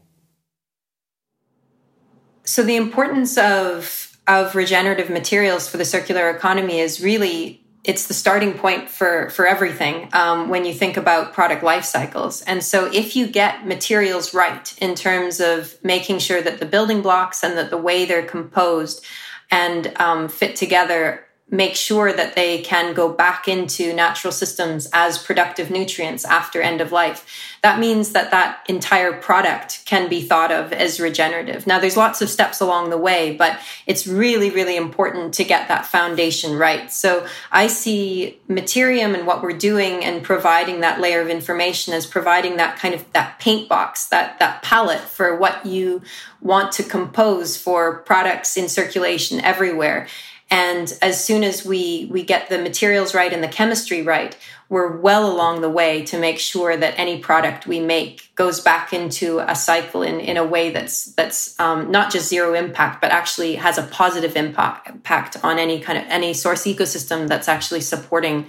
So, 2.53 2.61
the 2.61 2.75
importance 2.75 3.35
of 3.39 4.15
of 4.27 4.53
regenerative 4.53 5.09
materials 5.09 5.67
for 5.67 5.77
the 5.77 5.85
circular 5.85 6.29
economy 6.29 6.81
is 6.81 7.01
really 7.01 7.65
it's 7.83 8.05
the 8.05 8.13
starting 8.13 8.53
point 8.53 8.91
for 8.91 9.31
for 9.31 9.47
everything 9.47 10.07
um, 10.13 10.49
when 10.49 10.63
you 10.63 10.71
think 10.71 10.95
about 10.95 11.33
product 11.33 11.63
life 11.63 11.83
cycles. 11.83 12.43
And 12.43 12.63
so 12.63 12.85
if 12.93 13.15
you 13.15 13.25
get 13.25 13.65
materials 13.65 14.35
right 14.35 14.71
in 14.79 14.93
terms 14.93 15.39
of 15.39 15.83
making 15.83 16.19
sure 16.19 16.43
that 16.43 16.59
the 16.59 16.67
building 16.67 17.01
blocks 17.01 17.43
and 17.43 17.57
that 17.57 17.71
the 17.71 17.77
way 17.89 18.05
they're 18.05 18.21
composed 18.21 19.03
and 19.49 19.91
um, 19.99 20.29
fit 20.29 20.55
together 20.55 21.25
make 21.49 21.75
sure 21.75 22.11
that 22.11 22.35
they 22.35 22.61
can 22.61 22.93
go 22.93 23.09
back 23.09 23.47
into 23.47 23.93
natural 23.93 24.31
systems 24.31 24.89
as 24.91 25.17
productive 25.17 25.69
nutrients 25.69 26.25
after 26.25 26.61
end 26.61 26.81
of 26.81 26.91
life. 26.91 27.27
That 27.61 27.79
means 27.79 28.13
that 28.13 28.31
that 28.31 28.65
entire 28.67 29.13
product 29.13 29.85
can 29.85 30.09
be 30.09 30.21
thought 30.21 30.51
of 30.51 30.73
as 30.73 30.99
regenerative. 30.99 31.67
Now 31.67 31.79
there's 31.79 31.97
lots 31.97 32.21
of 32.21 32.29
steps 32.29 32.59
along 32.59 32.89
the 32.89 32.97
way 32.97 33.35
but 33.35 33.59
it's 33.85 34.07
really 34.07 34.49
really 34.49 34.75
important 34.75 35.33
to 35.35 35.43
get 35.43 35.67
that 35.67 35.85
foundation 35.85 36.57
right. 36.57 36.91
So 36.91 37.27
i 37.51 37.67
see 37.67 38.39
Materiom 38.49 39.13
and 39.13 39.27
what 39.27 39.43
we're 39.43 39.57
doing 39.57 40.03
and 40.03 40.23
providing 40.23 40.81
that 40.81 40.99
layer 40.99 41.21
of 41.21 41.29
information 41.29 41.93
as 41.93 42.05
providing 42.05 42.57
that 42.57 42.77
kind 42.77 42.93
of 42.93 43.11
that 43.13 43.39
paint 43.39 43.69
box 43.69 44.07
that 44.07 44.39
that 44.39 44.63
palette 44.63 45.01
for 45.01 45.35
what 45.35 45.65
you 45.65 46.01
want 46.41 46.71
to 46.73 46.83
compose 46.83 47.57
for 47.57 47.99
products 47.99 48.57
in 48.57 48.67
circulation 48.67 49.39
everywhere 49.41 50.07
and 50.53 50.95
as 51.01 51.25
soon 51.25 51.43
as 51.43 51.65
we 51.65 52.07
we 52.11 52.21
get 52.21 52.47
the 52.47 52.59
materials 52.59 53.15
right 53.15 53.33
and 53.33 53.43
the 53.43 53.47
chemistry 53.47 54.03
right, 54.03 54.37
we're 54.69 54.95
well 54.97 55.25
along 55.25 55.61
the 55.61 55.69
way 55.69 56.03
to 56.03 56.19
make 56.19 56.37
sure 56.37 56.77
that 56.77 56.93
any 56.95 57.17
product 57.17 57.65
we 57.65 57.79
make 57.79 58.29
goes 58.35 58.59
back 58.59 58.93
into 58.93 59.39
a 59.39 59.55
cycle 59.55 60.03
in, 60.03 60.19
in 60.19 60.37
a 60.37 60.45
way 60.45 60.69
that's 60.69 61.05
that's 61.15 61.59
um, 61.59 61.89
not 61.89 62.11
just 62.11 62.29
zero 62.29 62.53
impact, 62.53 63.01
but 63.01 63.09
actually 63.09 63.55
has 63.55 63.79
a 63.79 63.83
positive 63.83 64.35
impact 64.35 64.87
impact 64.89 65.43
on 65.43 65.57
any 65.57 65.79
kind 65.79 65.97
of 65.97 66.05
any 66.07 66.35
source 66.35 66.65
ecosystem 66.65 67.27
that's 67.27 67.47
actually 67.47 67.81
supporting 67.81 68.45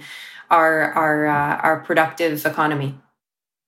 our 0.51 0.93
our 0.93 1.25
uh, 1.25 1.57
our 1.57 1.79
productive 1.79 2.45
economy. 2.45 2.93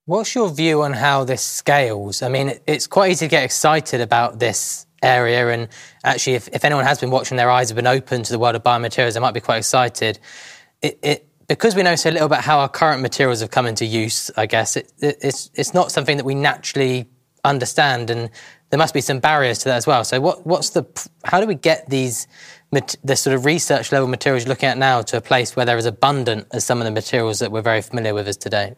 What's 0.04 0.32
your 0.36 0.48
view 0.48 0.82
on 0.82 0.92
how 0.92 1.24
this 1.24 1.42
scales? 1.42 2.22
I 2.22 2.28
mean, 2.28 2.60
it's 2.68 2.86
quite 2.86 3.10
easy 3.10 3.26
to 3.26 3.30
get 3.30 3.42
excited 3.42 4.00
about 4.00 4.38
this 4.38 4.86
area. 5.02 5.48
And 5.48 5.68
actually, 6.04 6.34
if, 6.34 6.48
if 6.48 6.64
anyone 6.64 6.84
has 6.84 6.98
been 6.98 7.10
watching, 7.10 7.36
their 7.36 7.50
eyes 7.50 7.68
have 7.68 7.76
been 7.76 7.86
open 7.86 8.22
to 8.22 8.32
the 8.32 8.38
world 8.38 8.56
of 8.56 8.62
biomaterials, 8.62 9.14
they 9.14 9.20
might 9.20 9.34
be 9.34 9.40
quite 9.40 9.58
excited. 9.58 10.18
It, 10.82 10.98
it, 11.02 11.28
because 11.48 11.74
we 11.74 11.82
know 11.82 11.96
so 11.96 12.10
little 12.10 12.26
about 12.26 12.44
how 12.44 12.58
our 12.58 12.68
current 12.68 13.00
materials 13.00 13.40
have 13.40 13.50
come 13.50 13.66
into 13.66 13.86
use, 13.86 14.30
I 14.36 14.46
guess 14.46 14.76
it, 14.76 14.92
it's 14.98 15.50
it's 15.54 15.72
not 15.72 15.90
something 15.90 16.18
that 16.18 16.24
we 16.24 16.34
naturally 16.34 17.08
understand, 17.42 18.10
and 18.10 18.30
there 18.68 18.78
must 18.78 18.92
be 18.92 19.00
some 19.00 19.18
barriers 19.18 19.60
to 19.60 19.64
that 19.66 19.76
as 19.76 19.86
well. 19.86 20.04
So, 20.04 20.20
what 20.20 20.46
what's 20.46 20.70
the 20.70 20.86
how 21.24 21.40
do 21.40 21.46
we 21.46 21.54
get 21.54 21.88
these 21.88 22.26
the 22.70 23.16
sort 23.16 23.34
of 23.34 23.46
research 23.46 23.92
level 23.92 24.08
materials 24.08 24.44
you're 24.44 24.50
looking 24.50 24.68
at 24.68 24.76
now 24.76 25.00
to 25.00 25.16
a 25.16 25.22
place 25.22 25.56
where 25.56 25.64
they're 25.64 25.78
as 25.78 25.86
abundant 25.86 26.46
as 26.52 26.66
some 26.66 26.78
of 26.78 26.84
the 26.84 26.90
materials 26.90 27.38
that 27.38 27.50
we're 27.50 27.62
very 27.62 27.80
familiar 27.80 28.12
with 28.12 28.28
as 28.28 28.36
today? 28.36 28.74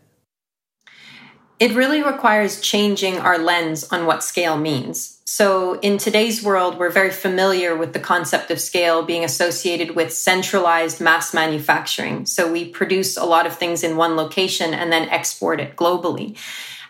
It 1.61 1.75
really 1.75 2.03
requires 2.03 2.59
changing 2.59 3.19
our 3.19 3.37
lens 3.37 3.87
on 3.93 4.07
what 4.07 4.25
scale 4.25 4.57
means. 4.57 5.19
So, 5.27 5.79
in 5.81 5.99
today's 5.99 6.43
world, 6.43 6.79
we're 6.79 6.91
very 6.91 7.11
familiar 7.11 7.77
with 7.77 7.93
the 7.93 8.01
concept 8.01 8.51
of 8.51 8.59
scale 8.59 9.03
being 9.03 9.25
associated 9.25 9.95
with 9.95 10.11
centralized 10.11 11.03
mass 11.03 11.35
manufacturing. 11.35 12.25
So, 12.25 12.51
we 12.51 12.71
produce 12.71 13.19
a 13.19 13.27
lot 13.27 13.47
of 13.47 13.57
things 13.57 13.85
in 13.85 13.99
one 13.99 14.17
location 14.17 14.73
and 14.73 14.91
then 14.91 15.11
export 15.11 15.61
it 15.61 15.77
globally. 15.77 16.39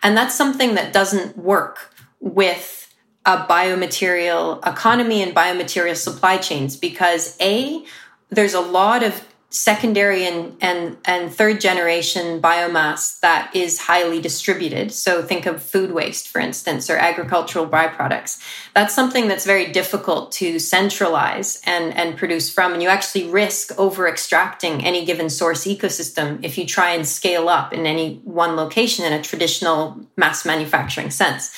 And 0.05 0.17
that's 0.17 0.37
something 0.37 0.77
that 0.77 0.93
doesn't 0.93 1.37
work 1.37 1.93
with 2.21 2.95
a 3.27 3.39
biomaterial 3.39 4.65
economy 4.67 5.21
and 5.21 5.35
biomaterial 5.35 5.97
supply 5.97 6.39
chains 6.39 6.77
because 6.77 7.37
A, 7.41 7.85
there's 8.31 8.55
a 8.55 8.61
lot 8.61 9.03
of 9.03 9.27
secondary 9.53 10.25
and, 10.25 10.57
and, 10.61 10.97
and 11.05 11.35
third 11.35 11.61
generation 11.61 12.41
biomass 12.41 13.19
that 13.19 13.55
is 13.55 13.81
highly 13.81 14.21
distributed. 14.21 14.93
So 14.93 15.23
think 15.23 15.45
of 15.45 15.61
food 15.61 15.91
waste, 15.91 16.29
for 16.29 16.41
instance, 16.41 16.89
or 16.89 16.97
agricultural 16.97 17.67
byproducts. 17.67 18.41
That's 18.75 18.95
something 18.95 19.27
that's 19.27 19.45
very 19.45 19.73
difficult 19.73 20.31
to 20.33 20.61
centralize 20.61 21.61
and, 21.67 21.93
and 21.95 22.17
produce 22.17 22.49
from. 22.49 22.75
And 22.75 22.83
you 22.83 22.89
actually 22.89 23.29
risk 23.29 23.77
over 23.77 24.07
extracting 24.07 24.85
any 24.85 25.05
given 25.05 25.29
source 25.29 25.65
ecosystem 25.65 26.39
if 26.45 26.57
you 26.57 26.65
try 26.65 26.93
and 26.93 27.07
scale 27.07 27.49
up 27.49 27.73
in 27.73 27.87
any 27.87 28.21
one 28.23 28.55
location 28.55 29.05
in 29.05 29.13
a 29.13 29.21
traditional 29.21 30.01
mass 30.17 30.47
manufacturing 30.47 31.11
sense. 31.11 31.53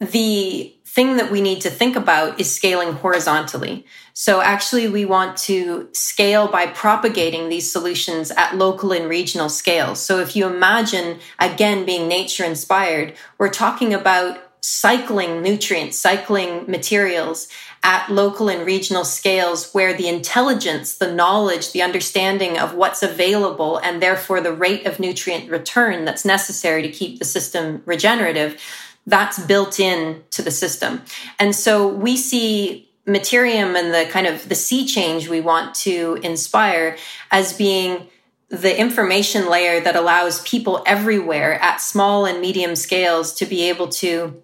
The 0.00 0.74
thing 0.98 1.16
that 1.16 1.30
we 1.30 1.40
need 1.40 1.60
to 1.60 1.70
think 1.70 1.94
about 1.94 2.40
is 2.40 2.52
scaling 2.52 2.92
horizontally. 2.92 3.86
So 4.14 4.40
actually, 4.40 4.88
we 4.88 5.04
want 5.04 5.36
to 5.46 5.88
scale 5.92 6.48
by 6.48 6.66
propagating 6.66 7.48
these 7.48 7.70
solutions 7.70 8.32
at 8.32 8.56
local 8.56 8.90
and 8.90 9.08
regional 9.08 9.48
scales. 9.48 10.00
So 10.00 10.18
if 10.18 10.34
you 10.34 10.48
imagine, 10.48 11.20
again, 11.38 11.86
being 11.86 12.08
nature 12.08 12.44
inspired, 12.44 13.14
we're 13.38 13.48
talking 13.48 13.94
about 13.94 14.42
cycling 14.60 15.40
nutrients, 15.40 15.96
cycling 15.96 16.68
materials 16.68 17.46
at 17.84 18.10
local 18.10 18.50
and 18.50 18.66
regional 18.66 19.04
scales 19.04 19.70
where 19.72 19.96
the 19.96 20.08
intelligence, 20.08 20.96
the 20.96 21.14
knowledge, 21.14 21.70
the 21.70 21.80
understanding 21.82 22.58
of 22.58 22.74
what's 22.74 23.04
available, 23.04 23.76
and 23.78 24.02
therefore 24.02 24.40
the 24.40 24.52
rate 24.52 24.84
of 24.84 24.98
nutrient 24.98 25.48
return 25.48 26.04
that's 26.04 26.24
necessary 26.24 26.82
to 26.82 26.90
keep 26.90 27.20
the 27.20 27.24
system 27.24 27.82
regenerative 27.86 28.60
that's 29.08 29.38
built 29.38 29.80
in 29.80 30.22
to 30.30 30.42
the 30.42 30.50
system. 30.50 31.02
And 31.38 31.54
so 31.54 31.88
we 31.88 32.16
see 32.16 32.90
Materiom 33.06 33.74
and 33.74 33.94
the 33.94 34.10
kind 34.10 34.26
of 34.26 34.48
the 34.48 34.54
sea 34.54 34.86
change 34.86 35.28
we 35.28 35.40
want 35.40 35.74
to 35.76 36.18
inspire 36.22 36.98
as 37.30 37.54
being 37.54 38.06
the 38.50 38.78
information 38.78 39.48
layer 39.48 39.80
that 39.80 39.96
allows 39.96 40.42
people 40.42 40.82
everywhere 40.86 41.54
at 41.60 41.80
small 41.80 42.26
and 42.26 42.40
medium 42.40 42.76
scales 42.76 43.32
to 43.34 43.46
be 43.46 43.70
able 43.70 43.88
to 43.88 44.42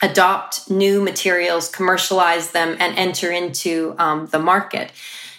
adopt 0.00 0.70
new 0.70 1.02
materials, 1.02 1.68
commercialize 1.68 2.52
them, 2.52 2.76
and 2.78 2.96
enter 2.96 3.32
into 3.32 3.96
um, 3.98 4.26
the 4.26 4.38
market. 4.38 4.92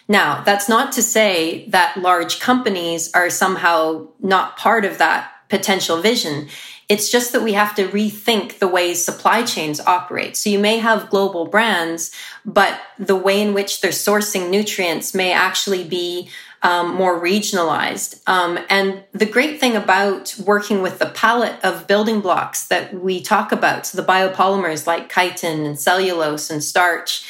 Now, 0.09 0.41
that's 0.43 0.67
not 0.67 0.91
to 0.93 1.03
say 1.03 1.65
that 1.69 1.95
large 1.95 2.41
companies 2.41 3.09
are 3.13 3.29
somehow 3.29 4.07
not 4.19 4.57
part 4.57 4.83
of 4.83 4.97
that 4.97 5.31
potential 5.49 6.01
vision. 6.01 6.49
It's 6.89 7.11
just 7.11 7.33
that 7.33 7.43
we 7.43 7.53
have 7.53 7.75
to 7.75 7.87
rethink 7.87 8.57
the 8.57 8.67
ways 8.67 9.05
supply 9.05 9.43
chains 9.43 9.79
operate. 9.79 10.35
So 10.35 10.49
you 10.49 10.57
may 10.57 10.79
have 10.79 11.11
global 11.11 11.45
brands, 11.45 12.11
but 12.43 12.81
the 12.97 13.15
way 13.15 13.39
in 13.41 13.53
which 13.53 13.79
they're 13.79 13.91
sourcing 13.91 14.49
nutrients 14.49 15.13
may 15.13 15.31
actually 15.31 15.83
be 15.83 16.29
um, 16.61 16.95
more 16.95 17.21
regionalized. 17.21 18.21
Um, 18.27 18.59
and 18.69 19.03
the 19.13 19.27
great 19.27 19.59
thing 19.59 19.75
about 19.75 20.35
working 20.43 20.81
with 20.81 20.99
the 20.99 21.05
palette 21.05 21.63
of 21.63 21.87
building 21.87 22.21
blocks 22.21 22.67
that 22.67 22.93
we 22.93 23.21
talk 23.21 23.51
about, 23.51 23.85
so 23.85 24.01
the 24.01 24.07
biopolymers 24.07 24.87
like 24.87 25.13
chitin 25.13 25.65
and 25.65 25.79
cellulose 25.79 26.49
and 26.49 26.63
starch, 26.63 27.23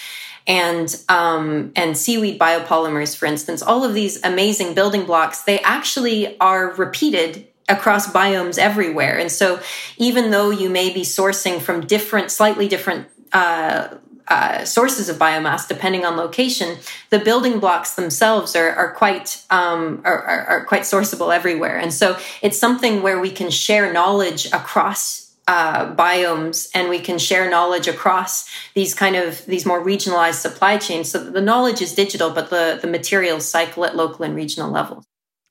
and 0.48 1.00
um, 1.10 1.72
and 1.76 1.96
seaweed 1.96 2.40
biopolymers, 2.40 3.16
for 3.16 3.28
instance, 3.28 3.62
all 3.62 3.84
of 3.84 3.94
these 3.94 4.24
amazing 4.24 4.74
building 4.74 5.06
blocks, 5.06 5.44
they 5.44 5.60
actually 5.60 6.40
are 6.40 6.72
repeated 6.74 7.46
across 7.70 8.12
biomes 8.12 8.58
everywhere. 8.58 9.18
And 9.18 9.32
so, 9.32 9.60
even 9.98 10.32
though 10.32 10.50
you 10.50 10.70
may 10.70 10.92
be 10.92 11.02
sourcing 11.02 11.62
from 11.62 11.86
different, 11.86 12.32
slightly 12.32 12.68
different 12.68 13.08
uh, 13.32 13.96
uh, 14.28 14.66
sources 14.66 15.08
of 15.08 15.18
biomass, 15.18 15.68
depending 15.68 16.06
on 16.06 16.18
location, 16.18 16.78
the 17.10 17.20
building 17.20 17.60
blocks 17.60 17.94
themselves 17.94 18.56
are, 18.56 18.72
are 18.72 18.94
quite 18.94 19.44
um, 19.50 20.02
are, 20.04 20.22
are, 20.22 20.46
are, 20.46 20.66
quite 20.66 20.82
sourceable 20.82 21.34
everywhere. 21.34 21.78
And 21.78 21.94
so, 21.94 22.18
it's 22.42 22.58
something 22.58 23.02
where 23.02 23.20
we 23.20 23.32
can 23.32 23.50
share 23.50 23.94
knowledge 23.94 24.48
across. 24.48 25.28
Uh, 25.48 25.96
biomes 25.96 26.70
and 26.76 26.90
we 26.90 27.00
can 27.00 27.18
share 27.18 27.50
knowledge 27.50 27.88
across 27.88 28.48
these 28.76 28.94
kind 28.94 29.16
of 29.16 29.44
these 29.48 29.66
more 29.66 29.84
regionalized 29.84 30.36
supply 30.36 30.78
chains 30.78 31.10
so 31.10 31.18
the 31.18 31.42
knowledge 31.42 31.82
is 31.82 31.96
digital 31.96 32.30
but 32.30 32.52
the 32.52 32.78
the 32.84 32.88
materials 32.88 33.50
cycle 33.50 33.84
at 33.84 33.96
local 33.96 34.24
and 34.24 34.36
regional 34.36 34.70
levels 34.70 35.09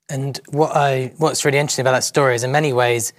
and 0.09 0.41
what 0.49 0.75
I 0.75 1.13
what's 1.19 1.45
really 1.45 1.59
interesting 1.59 1.83
about 1.83 1.93
that 1.93 2.05
story 2.05 2.35
is 2.35 2.45
in 2.45 2.53
many 2.53 2.73
ways 2.73 3.13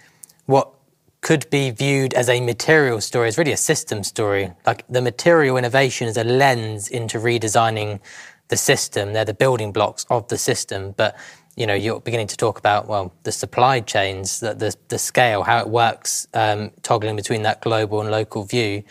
what 0.46 0.74
could 1.22 1.50
be 1.50 1.70
viewed 1.70 2.14
as 2.14 2.30
a 2.30 2.40
material 2.40 3.02
story 3.02 3.28
is 3.28 3.38
really 3.38 3.52
a 3.52 3.58
system 3.58 4.04
story. 4.04 4.52
Like 4.66 4.86
the 4.88 5.02
material 5.02 5.58
innovation 5.58 6.08
is 6.08 6.18
a 6.18 6.24
lens 6.24 6.88
into 6.88 7.20
redesigning 7.20 8.00
the 8.48 8.58
system. 8.58 9.14
They're 9.14 9.26
the 9.26 9.34
building 9.34 9.72
blocks 9.72 10.06
of 10.10 10.28
the 10.30 10.38
system. 10.38 10.94
But 10.96 11.18
you 11.56 11.68
know, 11.68 11.74
you're 11.74 12.00
beginning 12.00 12.28
to 12.28 12.38
talk 12.38 12.58
about 12.58 12.88
well 12.88 13.14
the 13.24 13.32
supply 13.32 13.82
chains, 13.82 14.40
the 14.40 14.54
the, 14.54 14.76
the 14.88 14.98
scale, 14.98 15.44
how 15.44 15.60
it 15.60 15.70
works, 15.70 16.28
um, 16.34 16.72
toggling 16.84 17.16
between 17.16 17.44
that 17.44 17.62
global 17.62 18.02
and 18.02 18.10
local 18.10 18.44
view. 18.44 18.84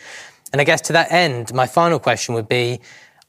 And 0.51 0.61
I 0.61 0.63
guess 0.63 0.81
to 0.81 0.93
that 0.93 1.11
end, 1.11 1.53
my 1.53 1.67
final 1.67 1.99
question 1.99 2.35
would 2.35 2.47
be: 2.47 2.79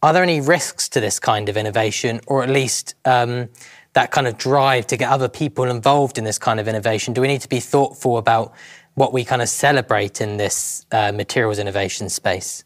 Are 0.02 0.12
there 0.12 0.22
any 0.22 0.40
risks 0.40 0.88
to 0.90 1.00
this 1.00 1.18
kind 1.18 1.48
of 1.48 1.56
innovation, 1.56 2.20
or 2.26 2.42
at 2.42 2.50
least 2.50 2.94
um, 3.04 3.48
that 3.92 4.10
kind 4.10 4.26
of 4.26 4.38
drive 4.38 4.86
to 4.88 4.96
get 4.96 5.10
other 5.10 5.28
people 5.28 5.64
involved 5.64 6.18
in 6.18 6.24
this 6.24 6.38
kind 6.38 6.60
of 6.60 6.68
innovation? 6.68 7.14
Do 7.14 7.20
we 7.20 7.28
need 7.28 7.40
to 7.40 7.48
be 7.48 7.60
thoughtful 7.60 8.18
about 8.18 8.52
what 8.94 9.12
we 9.12 9.24
kind 9.24 9.42
of 9.42 9.48
celebrate 9.48 10.20
in 10.20 10.36
this 10.36 10.86
uh, 10.92 11.12
materials 11.12 11.58
innovation 11.58 12.08
space? 12.08 12.64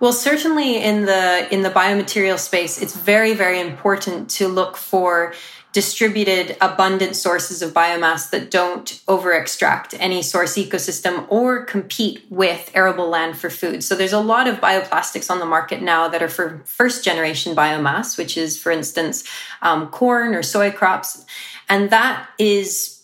Well, 0.00 0.12
certainly 0.12 0.76
in 0.82 1.04
the 1.04 1.46
in 1.52 1.62
the 1.62 1.70
biomaterial 1.70 2.38
space, 2.38 2.80
it's 2.80 2.96
very 2.96 3.34
very 3.34 3.60
important 3.60 4.30
to 4.30 4.48
look 4.48 4.76
for 4.76 5.34
distributed 5.72 6.56
abundant 6.60 7.14
sources 7.14 7.60
of 7.60 7.72
biomass 7.72 8.30
that 8.30 8.50
don't 8.50 9.02
over 9.06 9.32
extract 9.32 9.94
any 9.98 10.22
source 10.22 10.54
ecosystem 10.54 11.26
or 11.28 11.64
compete 11.64 12.24
with 12.30 12.70
arable 12.74 13.08
land 13.08 13.36
for 13.36 13.50
food. 13.50 13.84
So 13.84 13.94
there's 13.94 14.12
a 14.12 14.20
lot 14.20 14.48
of 14.48 14.56
bioplastics 14.56 15.30
on 15.30 15.38
the 15.38 15.46
market 15.46 15.82
now 15.82 16.08
that 16.08 16.22
are 16.22 16.28
for 16.28 16.62
first 16.64 17.04
generation 17.04 17.54
biomass, 17.54 18.16
which 18.16 18.38
is, 18.38 18.58
for 18.58 18.72
instance, 18.72 19.24
um, 19.60 19.88
corn 19.88 20.34
or 20.34 20.42
soy 20.42 20.70
crops. 20.70 21.26
And 21.68 21.90
that 21.90 22.28
is 22.38 22.97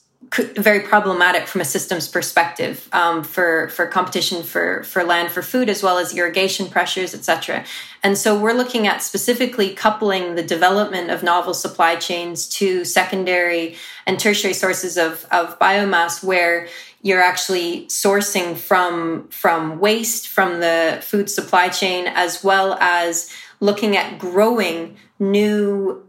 very 0.56 0.80
problematic 0.80 1.46
from 1.46 1.60
a 1.60 1.64
systems 1.64 2.08
perspective 2.08 2.88
um, 2.92 3.24
for 3.24 3.68
for 3.68 3.86
competition 3.86 4.42
for 4.42 4.82
for 4.84 5.04
land 5.04 5.30
for 5.30 5.42
food 5.42 5.68
as 5.68 5.82
well 5.82 5.98
as 5.98 6.14
irrigation 6.16 6.66
pressures 6.66 7.14
etc 7.14 7.64
and 8.02 8.16
so 8.16 8.38
we're 8.38 8.52
looking 8.52 8.86
at 8.86 9.02
specifically 9.02 9.74
coupling 9.74 10.34
the 10.34 10.42
development 10.42 11.10
of 11.10 11.22
novel 11.22 11.54
supply 11.54 11.96
chains 11.96 12.48
to 12.48 12.84
secondary 12.84 13.76
and 14.06 14.18
tertiary 14.18 14.54
sources 14.54 14.96
of 14.96 15.26
of 15.30 15.58
biomass 15.58 16.22
where 16.22 16.68
you're 17.02 17.22
actually 17.22 17.86
sourcing 17.86 18.56
from 18.56 19.28
from 19.28 19.78
waste 19.78 20.28
from 20.28 20.60
the 20.60 20.98
food 21.02 21.28
supply 21.28 21.68
chain 21.68 22.06
as 22.06 22.42
well 22.42 22.74
as 22.80 23.30
looking 23.60 23.96
at 23.96 24.18
growing 24.18 24.96
new 25.18 26.04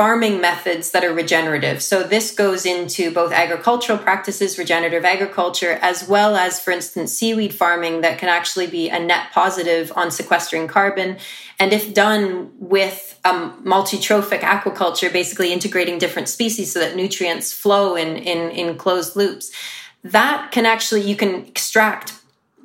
farming 0.00 0.40
methods 0.40 0.92
that 0.92 1.04
are 1.04 1.12
regenerative. 1.12 1.82
So 1.82 2.02
this 2.02 2.34
goes 2.34 2.64
into 2.64 3.12
both 3.12 3.32
agricultural 3.32 3.98
practices, 3.98 4.56
regenerative 4.56 5.04
agriculture, 5.04 5.72
as 5.82 6.08
well 6.08 6.36
as, 6.36 6.58
for 6.58 6.70
instance, 6.70 7.12
seaweed 7.12 7.52
farming 7.52 8.00
that 8.00 8.16
can 8.16 8.30
actually 8.30 8.66
be 8.66 8.88
a 8.88 8.98
net 8.98 9.30
positive 9.34 9.92
on 9.94 10.10
sequestering 10.10 10.68
carbon. 10.68 11.18
And 11.58 11.74
if 11.74 11.92
done 11.92 12.50
with 12.58 13.20
um, 13.26 13.60
multi-trophic 13.62 14.40
aquaculture, 14.40 15.12
basically 15.12 15.52
integrating 15.52 15.98
different 15.98 16.30
species 16.30 16.72
so 16.72 16.78
that 16.78 16.96
nutrients 16.96 17.52
flow 17.52 17.94
in, 17.94 18.16
in, 18.16 18.50
in 18.52 18.78
closed 18.78 19.16
loops, 19.16 19.52
that 20.02 20.50
can 20.50 20.64
actually, 20.64 21.02
you 21.02 21.14
can 21.14 21.44
extract 21.44 22.14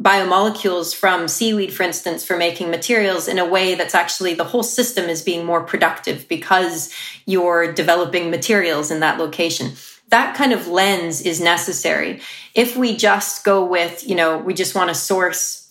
biomolecules 0.02 0.94
from 0.94 1.28
seaweed, 1.28 1.74
for 1.74 1.84
instance, 1.84 2.26
for 2.26 2.38
making 2.38 2.70
materials 2.70 3.28
in 3.28 3.40
a 3.40 3.46
way 3.46 3.76
that's 3.76 3.96
actually 3.96 4.34
the 4.34 4.44
whole 4.44 4.64
system 4.64 5.06
is 5.10 5.22
being 5.22 5.46
more 5.46 5.64
productive 5.64 6.28
because 6.28 6.94
you're 7.26 7.72
developing 7.74 8.30
materials 8.30 8.92
in 8.92 9.00
that 9.00 9.18
location. 9.18 9.74
That 10.10 10.36
kind 10.36 10.54
of 10.54 10.68
lens 10.68 11.22
is 11.22 11.42
necessary. 11.42 12.22
If 12.54 12.76
we 12.76 12.96
just 12.96 13.44
go 13.44 13.66
with, 13.66 14.08
you 14.08 14.16
know, 14.16 14.38
we 14.38 14.54
just 14.54 14.76
want 14.76 14.90
to 14.90 14.96
source 14.96 15.65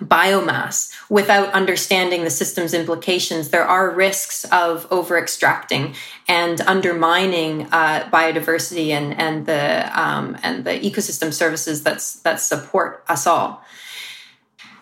biomass 0.00 0.92
without 1.08 1.52
understanding 1.52 2.24
the 2.24 2.30
system's 2.30 2.74
implications, 2.74 3.50
there 3.50 3.64
are 3.64 3.90
risks 3.90 4.44
of 4.52 4.86
over 4.90 5.18
extracting 5.18 5.94
and 6.28 6.60
undermining 6.62 7.66
uh, 7.72 8.08
biodiversity 8.12 8.88
and, 8.88 9.18
and 9.18 9.46
the 9.46 9.90
um, 10.00 10.36
and 10.42 10.64
the 10.64 10.72
ecosystem 10.72 11.32
services 11.32 11.82
that's 11.82 12.20
that 12.20 12.40
support 12.40 13.04
us 13.08 13.26
all. 13.26 13.62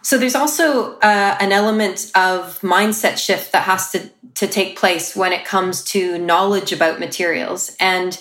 So 0.02 0.16
there's 0.16 0.34
also 0.34 0.94
uh, 1.00 1.36
an 1.40 1.52
element 1.52 2.10
of 2.14 2.60
mindset 2.60 3.18
shift 3.18 3.52
that 3.52 3.64
has 3.64 3.90
to 3.90 4.10
to 4.36 4.46
take 4.46 4.78
place 4.78 5.16
when 5.16 5.32
it 5.32 5.44
comes 5.44 5.82
to 5.84 6.16
knowledge 6.16 6.72
about 6.72 7.00
materials 7.00 7.76
and 7.80 8.18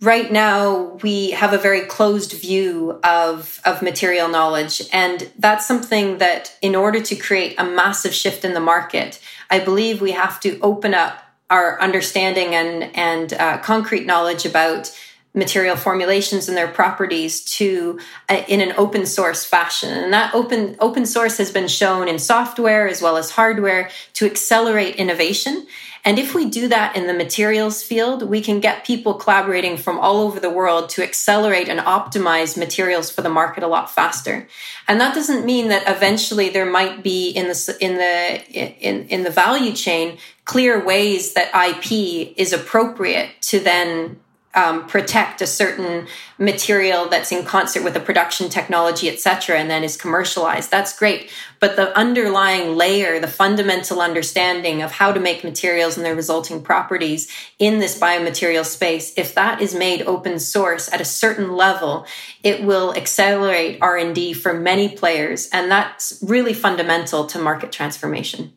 right 0.00 0.32
now 0.32 0.98
we 1.02 1.32
have 1.32 1.52
a 1.52 1.58
very 1.58 1.82
closed 1.82 2.32
view 2.32 2.98
of 3.04 3.60
of 3.64 3.82
material 3.82 4.28
knowledge. 4.28 4.82
And 4.92 5.30
that's 5.38 5.66
something 5.66 6.18
that 6.18 6.56
in 6.62 6.74
order 6.74 7.00
to 7.00 7.16
create 7.16 7.54
a 7.58 7.64
massive 7.64 8.14
shift 8.14 8.44
in 8.44 8.54
the 8.54 8.60
market 8.60 9.20
i 9.50 9.58
believe 9.58 10.00
we 10.00 10.12
have 10.12 10.40
to 10.40 10.58
open 10.60 10.94
up 10.94 11.22
our 11.50 11.80
understanding 11.80 12.54
and 12.54 12.96
and 12.96 13.32
uh, 13.34 13.58
concrete 13.58 14.06
knowledge 14.06 14.46
about 14.46 14.96
material 15.32 15.76
formulations 15.76 16.48
and 16.48 16.56
their 16.56 16.68
properties 16.68 17.44
to 17.44 17.98
uh, 18.28 18.42
in 18.48 18.60
an 18.60 18.72
open 18.76 19.06
source 19.06 19.44
fashion 19.44 19.92
and 19.92 20.12
that 20.12 20.34
open 20.34 20.74
open 20.80 21.06
source 21.06 21.38
has 21.38 21.52
been 21.52 21.68
shown 21.68 22.08
in 22.08 22.18
software 22.18 22.88
as 22.88 23.00
well 23.00 23.16
as 23.16 23.30
hardware 23.30 23.88
to 24.12 24.26
accelerate 24.26 24.96
innovation 24.96 25.66
and 26.04 26.18
if 26.18 26.34
we 26.34 26.48
do 26.48 26.68
that 26.68 26.96
in 26.96 27.06
the 27.06 27.14
materials 27.14 27.82
field, 27.82 28.22
we 28.22 28.40
can 28.40 28.60
get 28.60 28.86
people 28.86 29.14
collaborating 29.14 29.76
from 29.76 29.98
all 29.98 30.18
over 30.18 30.40
the 30.40 30.48
world 30.48 30.88
to 30.90 31.02
accelerate 31.02 31.68
and 31.68 31.80
optimize 31.80 32.56
materials 32.56 33.10
for 33.10 33.20
the 33.20 33.28
market 33.28 33.62
a 33.62 33.66
lot 33.66 33.90
faster. 33.90 34.48
And 34.88 35.00
that 35.00 35.14
doesn't 35.14 35.44
mean 35.44 35.68
that 35.68 35.84
eventually 35.86 36.48
there 36.48 36.70
might 36.70 37.02
be 37.02 37.30
in 37.30 37.48
the 37.48 37.76
in 37.80 37.96
the 37.96 38.50
in 38.50 39.08
in 39.08 39.24
the 39.24 39.30
value 39.30 39.72
chain 39.72 40.18
clear 40.46 40.82
ways 40.82 41.34
that 41.34 41.54
IP 41.54 42.34
is 42.36 42.52
appropriate 42.52 43.30
to 43.42 43.60
then 43.60 44.18
um, 44.54 44.86
protect 44.86 45.40
a 45.40 45.46
certain 45.46 46.08
material 46.38 47.08
that's 47.08 47.30
in 47.30 47.44
concert 47.44 47.84
with 47.84 47.94
the 47.94 48.00
production 48.00 48.48
technology, 48.48 49.08
et 49.08 49.20
cetera, 49.20 49.58
and 49.58 49.70
then 49.70 49.84
is 49.84 49.96
commercialized. 49.96 50.70
That's 50.70 50.96
great. 50.98 51.30
But 51.60 51.76
the 51.76 51.96
underlying 51.96 52.76
layer, 52.76 53.20
the 53.20 53.28
fundamental 53.28 54.00
understanding 54.00 54.82
of 54.82 54.92
how 54.92 55.12
to 55.12 55.20
make 55.20 55.44
materials 55.44 55.96
and 55.96 56.04
their 56.04 56.16
resulting 56.16 56.62
properties 56.62 57.30
in 57.58 57.78
this 57.78 57.98
biomaterial 57.98 58.64
space, 58.64 59.12
if 59.16 59.34
that 59.34 59.60
is 59.60 59.74
made 59.74 60.02
open 60.02 60.40
source 60.40 60.92
at 60.92 61.00
a 61.00 61.04
certain 61.04 61.52
level, 61.52 62.06
it 62.42 62.64
will 62.64 62.92
accelerate 62.94 63.78
R&D 63.80 64.32
for 64.32 64.52
many 64.52 64.88
players. 64.96 65.48
And 65.52 65.70
that's 65.70 66.18
really 66.22 66.54
fundamental 66.54 67.26
to 67.26 67.38
market 67.38 67.70
transformation. 67.70 68.54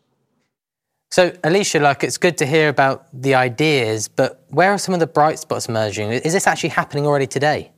So, 1.14 1.30
Alysia, 1.30 1.80
like 1.80 2.04
it's 2.04 2.18
good 2.18 2.40
to 2.40 2.46
hear 2.48 2.70
about 2.70 3.06
the 3.14 3.36
ideas, 3.36 4.08
but 4.08 4.44
where 4.50 4.72
are 4.72 4.80
some 4.80 4.96
of 4.96 5.00
the 5.00 5.06
bright 5.06 5.38
spots 5.38 5.70
emerging? 5.70 6.12
Is 6.12 6.34
this 6.34 6.48
actually 6.48 6.70
happening 6.70 7.06
already 7.06 7.28
today? 7.28 7.72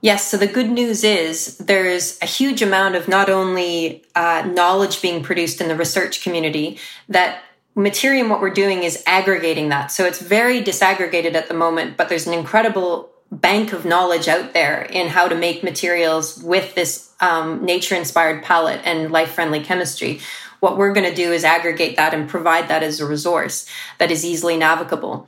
Yes, 0.00 0.26
so 0.26 0.36
the 0.36 0.48
good 0.48 0.68
news 0.68 1.04
is 1.04 1.58
there's 1.58 2.18
a 2.20 2.26
huge 2.26 2.62
amount 2.62 2.96
of 2.96 3.06
not 3.06 3.30
only 3.30 4.02
uh, 4.16 4.42
knowledge 4.52 5.00
being 5.00 5.22
produced 5.22 5.60
in 5.60 5.68
the 5.68 5.76
research 5.76 6.24
community, 6.24 6.80
that 7.08 7.44
Materiom, 7.76 8.28
what 8.28 8.40
we're 8.40 8.50
doing 8.50 8.82
is 8.82 9.00
aggregating 9.06 9.68
that. 9.68 9.92
So 9.92 10.04
it's 10.04 10.20
very 10.20 10.64
disaggregated 10.64 11.34
at 11.34 11.46
the 11.46 11.54
moment, 11.54 11.96
but 11.96 12.08
there's 12.08 12.26
an 12.26 12.34
incredible 12.34 13.08
bank 13.30 13.72
of 13.72 13.84
knowledge 13.84 14.26
out 14.26 14.52
there 14.52 14.82
in 14.82 15.06
how 15.06 15.28
to 15.28 15.36
make 15.36 15.62
materials 15.62 16.42
with 16.42 16.74
this 16.74 17.12
um, 17.20 17.64
nature 17.64 17.94
inspired 17.94 18.42
palette 18.42 18.80
and 18.84 19.12
life 19.12 19.30
friendly 19.30 19.62
chemistry. 19.62 20.18
What 20.62 20.78
we're 20.78 20.92
going 20.92 21.10
to 21.10 21.14
do 21.14 21.32
is 21.32 21.42
aggregate 21.42 21.96
that 21.96 22.14
and 22.14 22.28
provide 22.28 22.68
that 22.68 22.84
as 22.84 23.00
a 23.00 23.04
resource 23.04 23.68
that 23.98 24.12
is 24.12 24.24
easily 24.24 24.56
navigable. 24.56 25.26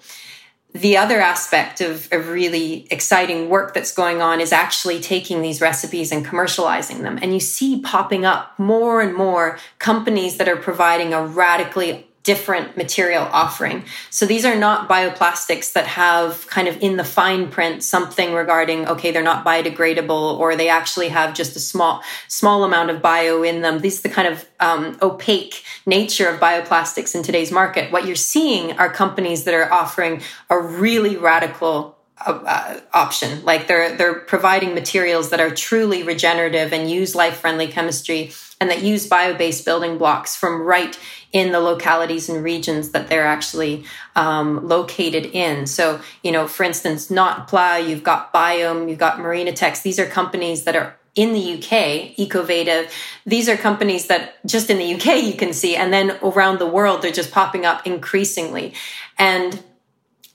The 0.72 0.96
other 0.96 1.20
aspect 1.20 1.80
of, 1.80 2.06
of 2.12 2.28
really 2.28 2.86
exciting 2.88 3.48
work 3.48 3.74
that's 3.74 3.92
going 3.92 4.22
on 4.22 4.40
is 4.40 4.52
actually 4.52 5.00
taking 5.00 5.42
these 5.42 5.60
recipes 5.60 6.12
and 6.12 6.24
commercializing 6.24 7.02
them. 7.02 7.18
And 7.20 7.34
you 7.34 7.40
see 7.40 7.80
popping 7.80 8.24
up 8.24 8.56
more 8.60 9.00
and 9.00 9.12
more 9.12 9.58
companies 9.80 10.36
that 10.36 10.48
are 10.48 10.54
providing 10.54 11.12
a 11.12 11.26
radically 11.26 12.06
different 12.24 12.74
material 12.76 13.28
offering. 13.30 13.84
So 14.08 14.24
these 14.24 14.46
are 14.46 14.56
not 14.56 14.88
bioplastics 14.88 15.74
that 15.74 15.86
have 15.86 16.46
kind 16.48 16.66
of 16.68 16.78
in 16.82 16.96
the 16.96 17.04
fine 17.04 17.50
print 17.50 17.84
something 17.84 18.32
regarding 18.32 18.88
okay 18.88 19.10
they're 19.10 19.22
not 19.22 19.44
biodegradable 19.44 20.38
or 20.38 20.56
they 20.56 20.70
actually 20.70 21.10
have 21.10 21.34
just 21.34 21.54
a 21.54 21.60
small 21.60 22.02
small 22.26 22.64
amount 22.64 22.90
of 22.90 23.02
bio 23.02 23.42
in 23.42 23.60
them. 23.60 23.80
These 23.80 24.00
are 24.00 24.08
the 24.08 24.14
kind 24.14 24.28
of 24.28 24.48
um, 24.58 24.98
opaque 25.02 25.62
nature 25.84 26.28
of 26.28 26.40
bioplastics 26.40 27.14
in 27.14 27.22
today's 27.22 27.52
market. 27.52 27.92
What 27.92 28.06
you're 28.06 28.16
seeing 28.16 28.72
are 28.78 28.90
companies 28.90 29.44
that 29.44 29.54
are 29.54 29.70
offering 29.70 30.22
a 30.48 30.58
really 30.58 31.16
radical 31.18 31.94
uh, 32.26 32.80
option. 32.92 33.44
Like 33.44 33.66
they're 33.66 33.96
they're 33.96 34.20
providing 34.20 34.74
materials 34.74 35.30
that 35.30 35.40
are 35.40 35.50
truly 35.50 36.02
regenerative 36.02 36.72
and 36.72 36.90
use 36.90 37.14
life 37.14 37.38
friendly 37.38 37.66
chemistry 37.66 38.32
and 38.64 38.70
that 38.70 38.82
use 38.82 39.06
bio 39.06 39.34
based 39.34 39.62
building 39.66 39.98
blocks 39.98 40.34
from 40.34 40.62
right 40.62 40.98
in 41.32 41.52
the 41.52 41.60
localities 41.60 42.30
and 42.30 42.42
regions 42.42 42.92
that 42.92 43.08
they're 43.08 43.26
actually 43.26 43.84
um, 44.16 44.66
located 44.66 45.26
in. 45.26 45.66
So, 45.66 46.00
you 46.22 46.32
know, 46.32 46.48
for 46.48 46.62
instance, 46.62 47.10
Notpla, 47.10 47.86
you've 47.86 48.02
got 48.02 48.32
Biome, 48.32 48.88
you've 48.88 48.98
got 48.98 49.18
Marina 49.18 49.52
Marinatex. 49.52 49.82
These 49.82 49.98
are 49.98 50.06
companies 50.06 50.64
that 50.64 50.76
are 50.76 50.96
in 51.14 51.34
the 51.34 51.58
UK, 51.58 52.18
Ecovative. 52.18 52.90
These 53.26 53.50
are 53.50 53.58
companies 53.58 54.06
that 54.06 54.34
just 54.46 54.70
in 54.70 54.78
the 54.78 54.94
UK 54.94 55.22
you 55.22 55.34
can 55.34 55.52
see, 55.52 55.76
and 55.76 55.92
then 55.92 56.16
around 56.22 56.58
the 56.58 56.66
world 56.66 57.02
they're 57.02 57.12
just 57.12 57.32
popping 57.32 57.66
up 57.66 57.86
increasingly. 57.86 58.72
And 59.18 59.62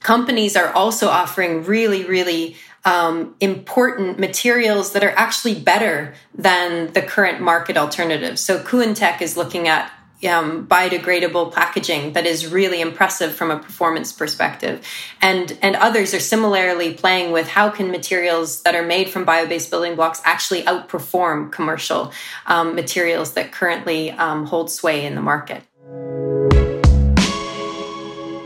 companies 0.01 0.55
are 0.55 0.71
also 0.71 1.07
offering 1.07 1.63
really, 1.63 2.05
really 2.05 2.57
um, 2.85 3.35
important 3.39 4.19
materials 4.19 4.93
that 4.93 5.03
are 5.03 5.13
actually 5.15 5.59
better 5.59 6.13
than 6.33 6.93
the 6.93 7.01
current 7.01 7.41
market 7.41 7.77
alternatives. 7.77 8.41
So 8.41 8.59
Kuentech 8.59 9.21
is 9.21 9.35
looking 9.35 9.67
at 9.67 9.91
um, 10.27 10.67
biodegradable 10.67 11.53
packaging 11.53 12.13
that 12.13 12.25
is 12.25 12.47
really 12.47 12.81
impressive 12.81 13.33
from 13.33 13.51
a 13.51 13.57
performance 13.57 14.11
perspective 14.11 14.85
and 15.21 15.57
and 15.61 15.77
others 15.77 16.13
are 16.13 16.19
similarly 16.19 16.93
playing 16.93 17.31
with 17.31 17.47
how 17.47 17.69
can 17.69 17.89
materials 17.89 18.61
that 18.63 18.75
are 18.75 18.83
made 18.83 19.09
from 19.09 19.23
bio-based 19.23 19.69
building 19.69 19.95
blocks 19.95 20.21
actually 20.25 20.63
outperform 20.63 21.49
commercial 21.49 22.11
um, 22.47 22.75
materials 22.75 23.33
that 23.33 23.53
currently 23.53 24.11
um, 24.11 24.45
hold 24.45 24.69
sway 24.69 25.05
in 25.05 25.15
the 25.15 25.21
market 25.21 25.63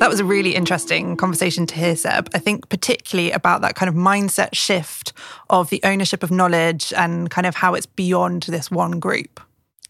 that 0.04 0.10
was 0.10 0.20
a 0.20 0.26
really 0.26 0.54
interesting 0.54 1.16
conversation 1.16 1.66
to 1.66 1.76
hear, 1.76 1.96
Seb. 1.96 2.30
I 2.34 2.38
think 2.38 2.68
particularly 2.68 3.32
about 3.32 3.62
that 3.62 3.76
kind 3.76 3.88
of 3.88 3.96
mindset 3.96 4.50
shift 4.54 5.13
of 5.50 5.70
the 5.70 5.80
ownership 5.86 6.24
of 6.24 6.30
knowledge 6.30 6.92
and 6.98 7.30
kind 7.30 7.48
of 7.48 7.56
how 7.56 7.74
it's 7.74 7.86
beyond 7.86 8.44
this 8.44 8.70
one 8.70 9.00
group. 9.00 9.39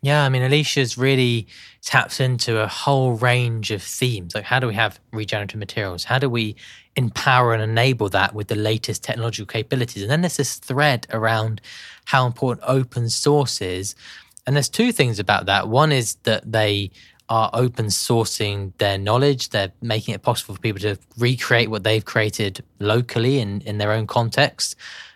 Yeah, 0.04 0.24
I 0.24 0.30
mean, 0.30 0.44
Alysia's 0.44 1.00
really 1.00 1.48
taps 1.82 2.20
into 2.20 2.62
a 2.62 2.68
whole 2.68 3.14
range 3.14 3.72
of 3.72 3.82
themes. 3.82 4.36
Like, 4.36 4.44
how 4.44 4.60
do 4.60 4.68
we 4.68 4.76
have 4.76 5.00
regenerative 5.12 5.58
materials? 5.58 6.04
How 6.04 6.20
do 6.20 6.30
we 6.30 6.58
empower 6.96 7.56
and 7.56 7.64
enable 7.64 8.08
that 8.10 8.36
with 8.36 8.50
the 8.50 8.56
latest 8.56 9.04
technological 9.04 9.48
capabilities? 9.48 10.04
And 10.04 10.12
then 10.12 10.22
there's 10.22 10.38
this 10.38 10.58
thread 10.58 11.08
around 11.10 11.60
how 12.06 12.28
important 12.28 12.68
open 12.68 13.10
source 13.10 13.64
is. 13.64 13.96
And 14.46 14.56
there's 14.56 14.70
two 14.70 14.92
things 14.92 15.18
about 15.18 15.48
that. 15.48 15.70
One 15.70 15.92
is 15.92 16.18
that 16.24 16.52
they 16.52 16.92
are 17.30 17.50
open 17.54 17.88
sourcing 17.88 18.74
their 18.78 18.98
knowledge. 18.98 19.50
They're 19.50 19.72
making 19.82 20.14
it 20.14 20.22
possible 20.22 20.56
for 20.56 20.62
people 20.62 20.82
to 20.82 20.98
recreate 21.18 21.70
what 21.70 21.84
they've 21.84 22.04
created 22.04 22.64
locally 22.80 23.40
in, 23.40 23.62
in 23.62 23.78
their 23.78 23.92
own 23.92 24.08
context. 24.08 24.76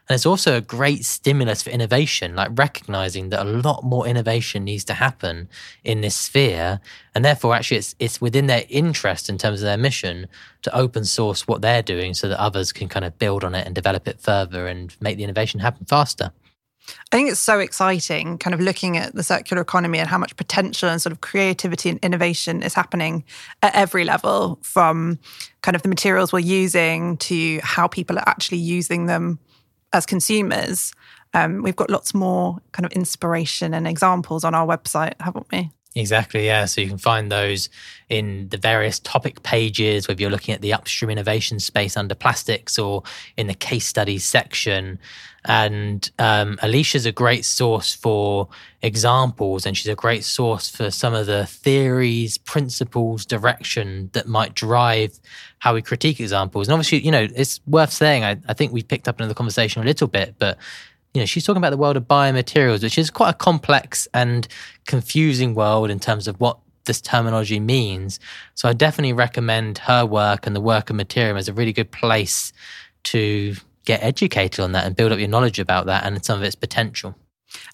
And 0.10 0.16
it's 0.16 0.26
also 0.26 0.56
a 0.56 0.62
great 0.62 1.04
stimulus 1.04 1.64
for 1.64 1.70
innovation, 1.70 2.34
like 2.34 2.52
recognizing 2.56 3.30
that 3.30 3.42
a 3.42 3.50
lot 3.50 3.84
more 3.84 4.08
innovation 4.08 4.64
needs 4.64 4.86
to 4.86 4.94
happen 4.94 5.50
in 5.84 6.00
this 6.00 6.16
sphere. 6.16 6.80
And 7.14 7.26
therefore, 7.26 7.54
actually, 7.54 7.78
it's, 7.78 7.96
it's 8.00 8.22
within 8.22 8.48
their 8.48 8.64
interest 8.70 9.28
in 9.28 9.38
terms 9.38 9.62
of 9.62 9.66
their 9.66 9.78
mission 9.78 10.28
to 10.62 10.74
open 10.74 11.04
source 11.04 11.46
what 11.46 11.62
they're 11.62 11.84
doing 11.84 12.14
so 12.14 12.30
that 12.30 12.40
others 12.40 12.72
can 12.72 12.88
kind 12.88 13.04
of 13.04 13.20
build 13.20 13.44
on 13.44 13.54
it 13.54 13.66
and 13.66 13.76
develop 13.76 14.08
it 14.08 14.22
further 14.22 14.68
and 14.68 14.96
make 15.02 15.18
the 15.18 15.26
innovation 15.26 15.60
happen 15.60 15.86
faster. 15.86 16.32
I 17.12 17.16
think 17.16 17.30
it's 17.30 17.40
so 17.40 17.60
exciting, 17.60 18.38
kind 18.38 18.54
of 18.54 18.60
looking 18.60 18.98
at 18.98 19.14
the 19.14 19.24
circular 19.24 19.62
economy 19.62 20.00
and 20.00 20.10
how 20.10 20.18
much 20.18 20.36
potential 20.36 20.90
and 20.90 21.02
sort 21.02 21.12
of 21.12 21.22
creativity 21.22 21.90
and 21.90 22.00
innovation 22.00 22.64
is 22.64 22.74
happening 22.74 23.24
at 23.62 23.76
every 23.76 24.04
level, 24.04 24.60
from 24.62 25.20
kind 25.62 25.76
of 25.76 25.82
the 25.82 25.90
materials 25.90 26.32
we're 26.32 26.40
using 26.40 27.18
to 27.18 27.60
how 27.64 27.88
people 27.88 28.18
are 28.18 28.28
actually 28.28 28.60
using 28.60 29.06
them 29.06 29.40
as 29.94 30.06
consumers. 30.06 30.94
Um, 31.34 31.62
we've 31.62 31.76
got 31.76 31.90
lots 31.90 32.14
more 32.14 32.58
kind 32.72 32.86
of 32.86 32.92
inspiration 32.94 33.74
and 33.74 33.88
examples 33.88 34.44
on 34.44 34.56
our 34.56 34.66
website, 34.66 35.14
haven't 35.20 35.48
we? 35.52 35.72
Exactly, 35.96 36.46
yeah. 36.46 36.66
So 36.66 36.82
you 36.82 36.88
can 36.88 37.00
find 37.00 37.32
those 37.32 37.70
in 38.08 38.50
the 38.50 38.58
various 38.58 39.00
topic 39.00 39.42
pages, 39.42 40.08
whether 40.08 40.22
you're 40.22 40.30
looking 40.30 40.54
at 40.54 40.62
the 40.62 40.74
upstream 40.74 41.10
innovation 41.10 41.60
space 41.60 41.98
under 41.98 42.14
plastics 42.14 42.78
or 42.78 43.04
in 43.36 43.48
the 43.48 43.56
case 43.56 43.88
studies 43.88 44.24
section. 44.24 45.00
And 45.46 46.10
um, 46.20 46.58
Alysia's 46.62 47.06
a 47.06 47.12
great 47.12 47.46
source 47.46 47.96
for 47.96 48.50
examples, 48.82 49.66
and 49.66 49.78
she's 49.78 49.88
a 49.88 49.96
great 49.96 50.24
source 50.24 50.70
for 50.70 50.92
some 50.92 51.14
of 51.14 51.26
the 51.26 51.46
theories, 51.46 52.38
principles, 52.38 53.26
direction 53.26 54.10
that 54.14 54.28
might 54.28 54.54
drive 54.54 55.18
how 55.60 55.74
we 55.74 55.82
critique 55.82 56.20
examples. 56.20 56.68
And 56.68 56.74
obviously, 56.74 57.00
you 57.00 57.12
know, 57.12 57.28
it's 57.34 57.62
worth 57.66 57.94
saying, 57.94 58.24
I, 58.24 58.38
I 58.48 58.54
think 58.54 58.72
we 58.72 58.84
picked 58.84 59.08
up 59.08 59.20
into 59.20 59.30
the 59.30 59.36
conversation 59.36 59.82
a 59.82 59.86
little 59.86 60.08
bit, 60.08 60.36
but 60.38 60.58
you 61.18 61.24
know, 61.24 61.26
she's 61.26 61.44
talking 61.44 61.58
about 61.58 61.72
the 61.72 61.78
world 61.78 61.98
of 61.98 62.04
biomaterials, 62.04 62.84
which 62.84 62.96
is 62.96 63.10
quite 63.10 63.32
a 63.32 63.34
complex 63.34 64.08
and 64.14 64.48
confusing 64.86 65.56
world 65.56 65.90
in 65.90 66.00
terms 66.00 66.28
of 66.28 66.40
what 66.40 66.60
this 66.86 67.02
terminology 67.02 67.60
means. 67.60 68.20
So 68.54 68.70
I 68.70 68.74
definitely 68.74 69.14
recommend 69.14 69.80
her 69.80 70.06
work 70.06 70.46
and 70.46 70.56
the 70.56 70.62
work 70.62 70.92
of 70.92 70.96
Materiom 70.96 71.36
as 71.36 71.48
a 71.48 71.54
really 71.54 71.74
good 71.74 71.90
place 71.90 72.54
to 73.06 73.56
get 73.86 74.04
educated 74.04 74.60
on 74.60 74.74
that 74.74 74.86
and 74.86 74.96
build 74.96 75.12
up 75.12 75.18
your 75.18 75.28
knowledge 75.28 75.58
about 75.58 75.88
that 75.88 76.06
and 76.06 76.24
some 76.24 76.38
of 76.38 76.44
its 76.44 76.54
potential. 76.56 77.16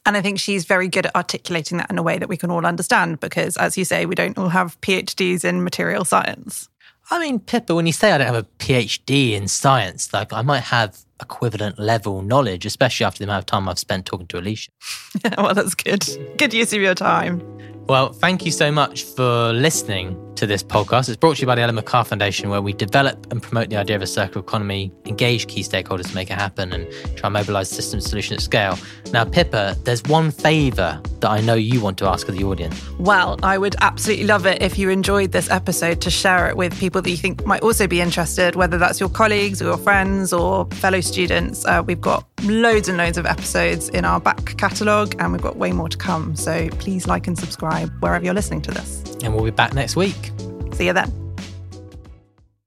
And 0.06 0.16
I 0.16 0.22
think 0.22 0.40
she's 0.40 0.64
very 0.64 0.88
good 0.88 1.08
at 1.08 1.14
articulating 1.14 1.80
that 1.80 1.92
in 1.92 1.98
a 1.98 2.04
way 2.04 2.18
that 2.18 2.30
we 2.30 2.38
can 2.38 2.50
all 2.50 2.66
understand 2.66 3.20
because, 3.20 3.58
as 3.58 3.78
you 3.78 3.84
say, 3.84 4.06
we 4.06 4.16
don't 4.16 4.38
all 4.38 4.50
have 4.50 4.80
PhDs 4.80 5.44
in 5.44 5.66
material 5.66 6.06
science. 6.06 6.70
I 7.12 7.20
mean, 7.20 7.40
Pippa, 7.40 7.76
when 7.76 7.88
you 7.88 7.92
say 7.92 8.14
I 8.14 8.18
don't 8.20 8.28
have 8.28 8.36
a 8.36 8.48
PhD 8.60 9.34
in 9.34 9.50
science, 9.50 10.14
like 10.14 10.32
I 10.32 10.44
might 10.44 10.64
have 10.64 10.98
equivalent 11.22 11.80
level 11.80 12.22
knowledge, 12.22 12.66
especially 12.66 13.06
after 13.06 13.20
the 13.20 13.26
amount 13.26 13.40
of 13.40 13.46
time 13.46 13.70
I've 13.70 13.80
spent 13.80 14.06
talking 14.06 14.28
to 14.28 14.38
Alysia. 14.38 14.70
well, 15.38 15.54
that's 15.54 15.76
good. 15.76 16.06
Good 16.38 16.54
use 16.54 16.74
of 16.74 16.82
your 16.82 16.96
time. 16.96 17.42
Well, 17.88 18.14
thank 18.14 18.46
you 18.46 18.52
so 18.52 18.72
much 18.72 19.04
for 19.04 19.52
listening 19.52 20.18
to 20.36 20.48
this 20.48 20.64
podcast. 20.64 21.10
It's 21.10 21.18
brought 21.18 21.36
to 21.36 21.42
you 21.42 21.48
by 21.48 21.56
the 21.56 21.62
Ellen 21.62 21.76
MacArthur 21.76 22.10
Foundation, 22.10 22.50
where 22.50 22.62
we 22.62 22.74
develop 22.74 23.30
and 23.32 23.42
promote 23.42 23.70
the 23.70 23.76
idea 23.76 23.96
of 23.96 24.02
a 24.02 24.08
circular 24.08 24.42
economy, 24.42 24.92
engage 25.06 25.48
key 25.48 25.62
stakeholders 25.62 26.08
to 26.08 26.16
make 26.16 26.30
it 26.30 26.38
happen, 26.38 26.72
and 26.72 26.90
try 27.18 27.28
and 27.28 27.34
mobilize 27.34 27.70
system 27.70 28.00
solution 28.00 28.36
at 28.36 28.42
scale. 28.42 28.78
Now, 29.12 29.26
Pippa, 29.26 29.76
there's 29.84 30.02
one 30.04 30.32
favor 30.32 31.02
that 31.20 31.30
I 31.30 31.42
know 31.42 31.54
you 31.56 31.82
want 31.82 31.98
to 32.00 32.08
ask 32.08 32.28
of 32.28 32.36
the 32.36 32.44
audience. 32.44 32.82
Well, 33.00 33.38
I 33.44 33.58
would 33.58 33.76
absolutely 33.82 34.26
love 34.26 34.46
it 34.46 34.62
if 34.62 34.78
you 34.78 34.90
enjoyed 34.90 35.32
this 35.32 35.50
episode 35.50 36.02
to 36.02 36.10
share 36.10 36.48
it 36.48 36.58
with 36.58 36.78
people 36.80 37.02
that 37.02 37.10
you 37.10 37.18
think 37.18 37.46
might 37.46 37.62
also 37.62 37.86
be 37.86 38.02
interested, 38.02 38.56
whether 38.56 38.78
that's 38.78 39.00
your 39.00 39.10
colleagues 39.10 39.62
or 39.62 39.66
your 39.66 39.78
friends 39.78 40.34
or 40.34 40.66
fellow 40.72 41.02
students. 41.04 41.66
Uh, 41.66 41.84
we've 41.86 42.02
got 42.02 42.26
loads 42.44 42.90
and 42.90 42.98
loads 42.98 43.18
of 43.18 43.26
episodes 43.26 43.90
in 43.90 44.06
our 44.06 44.20
back 44.20 44.58
catalogue, 44.58 45.16
and 45.20 45.32
we've 45.32 45.42
got 45.42 45.58
way 45.58 45.72
more 45.72 45.90
to 45.90 45.98
come. 45.98 46.36
So 46.36 46.70
please 46.80 47.08
like 47.08 47.28
and 47.28 47.38
subscribe 47.38 47.92
wherever 48.02 48.24
you're 48.24 48.34
listening 48.34 48.62
to 48.64 48.72
this. 48.72 49.04
And 49.24 49.34
we'll 49.34 49.46
be 49.46 49.52
back 49.52 49.74
next 49.74 49.96
week. 49.96 50.32
See 50.74 50.88
you 50.88 50.94
then. 50.94 51.23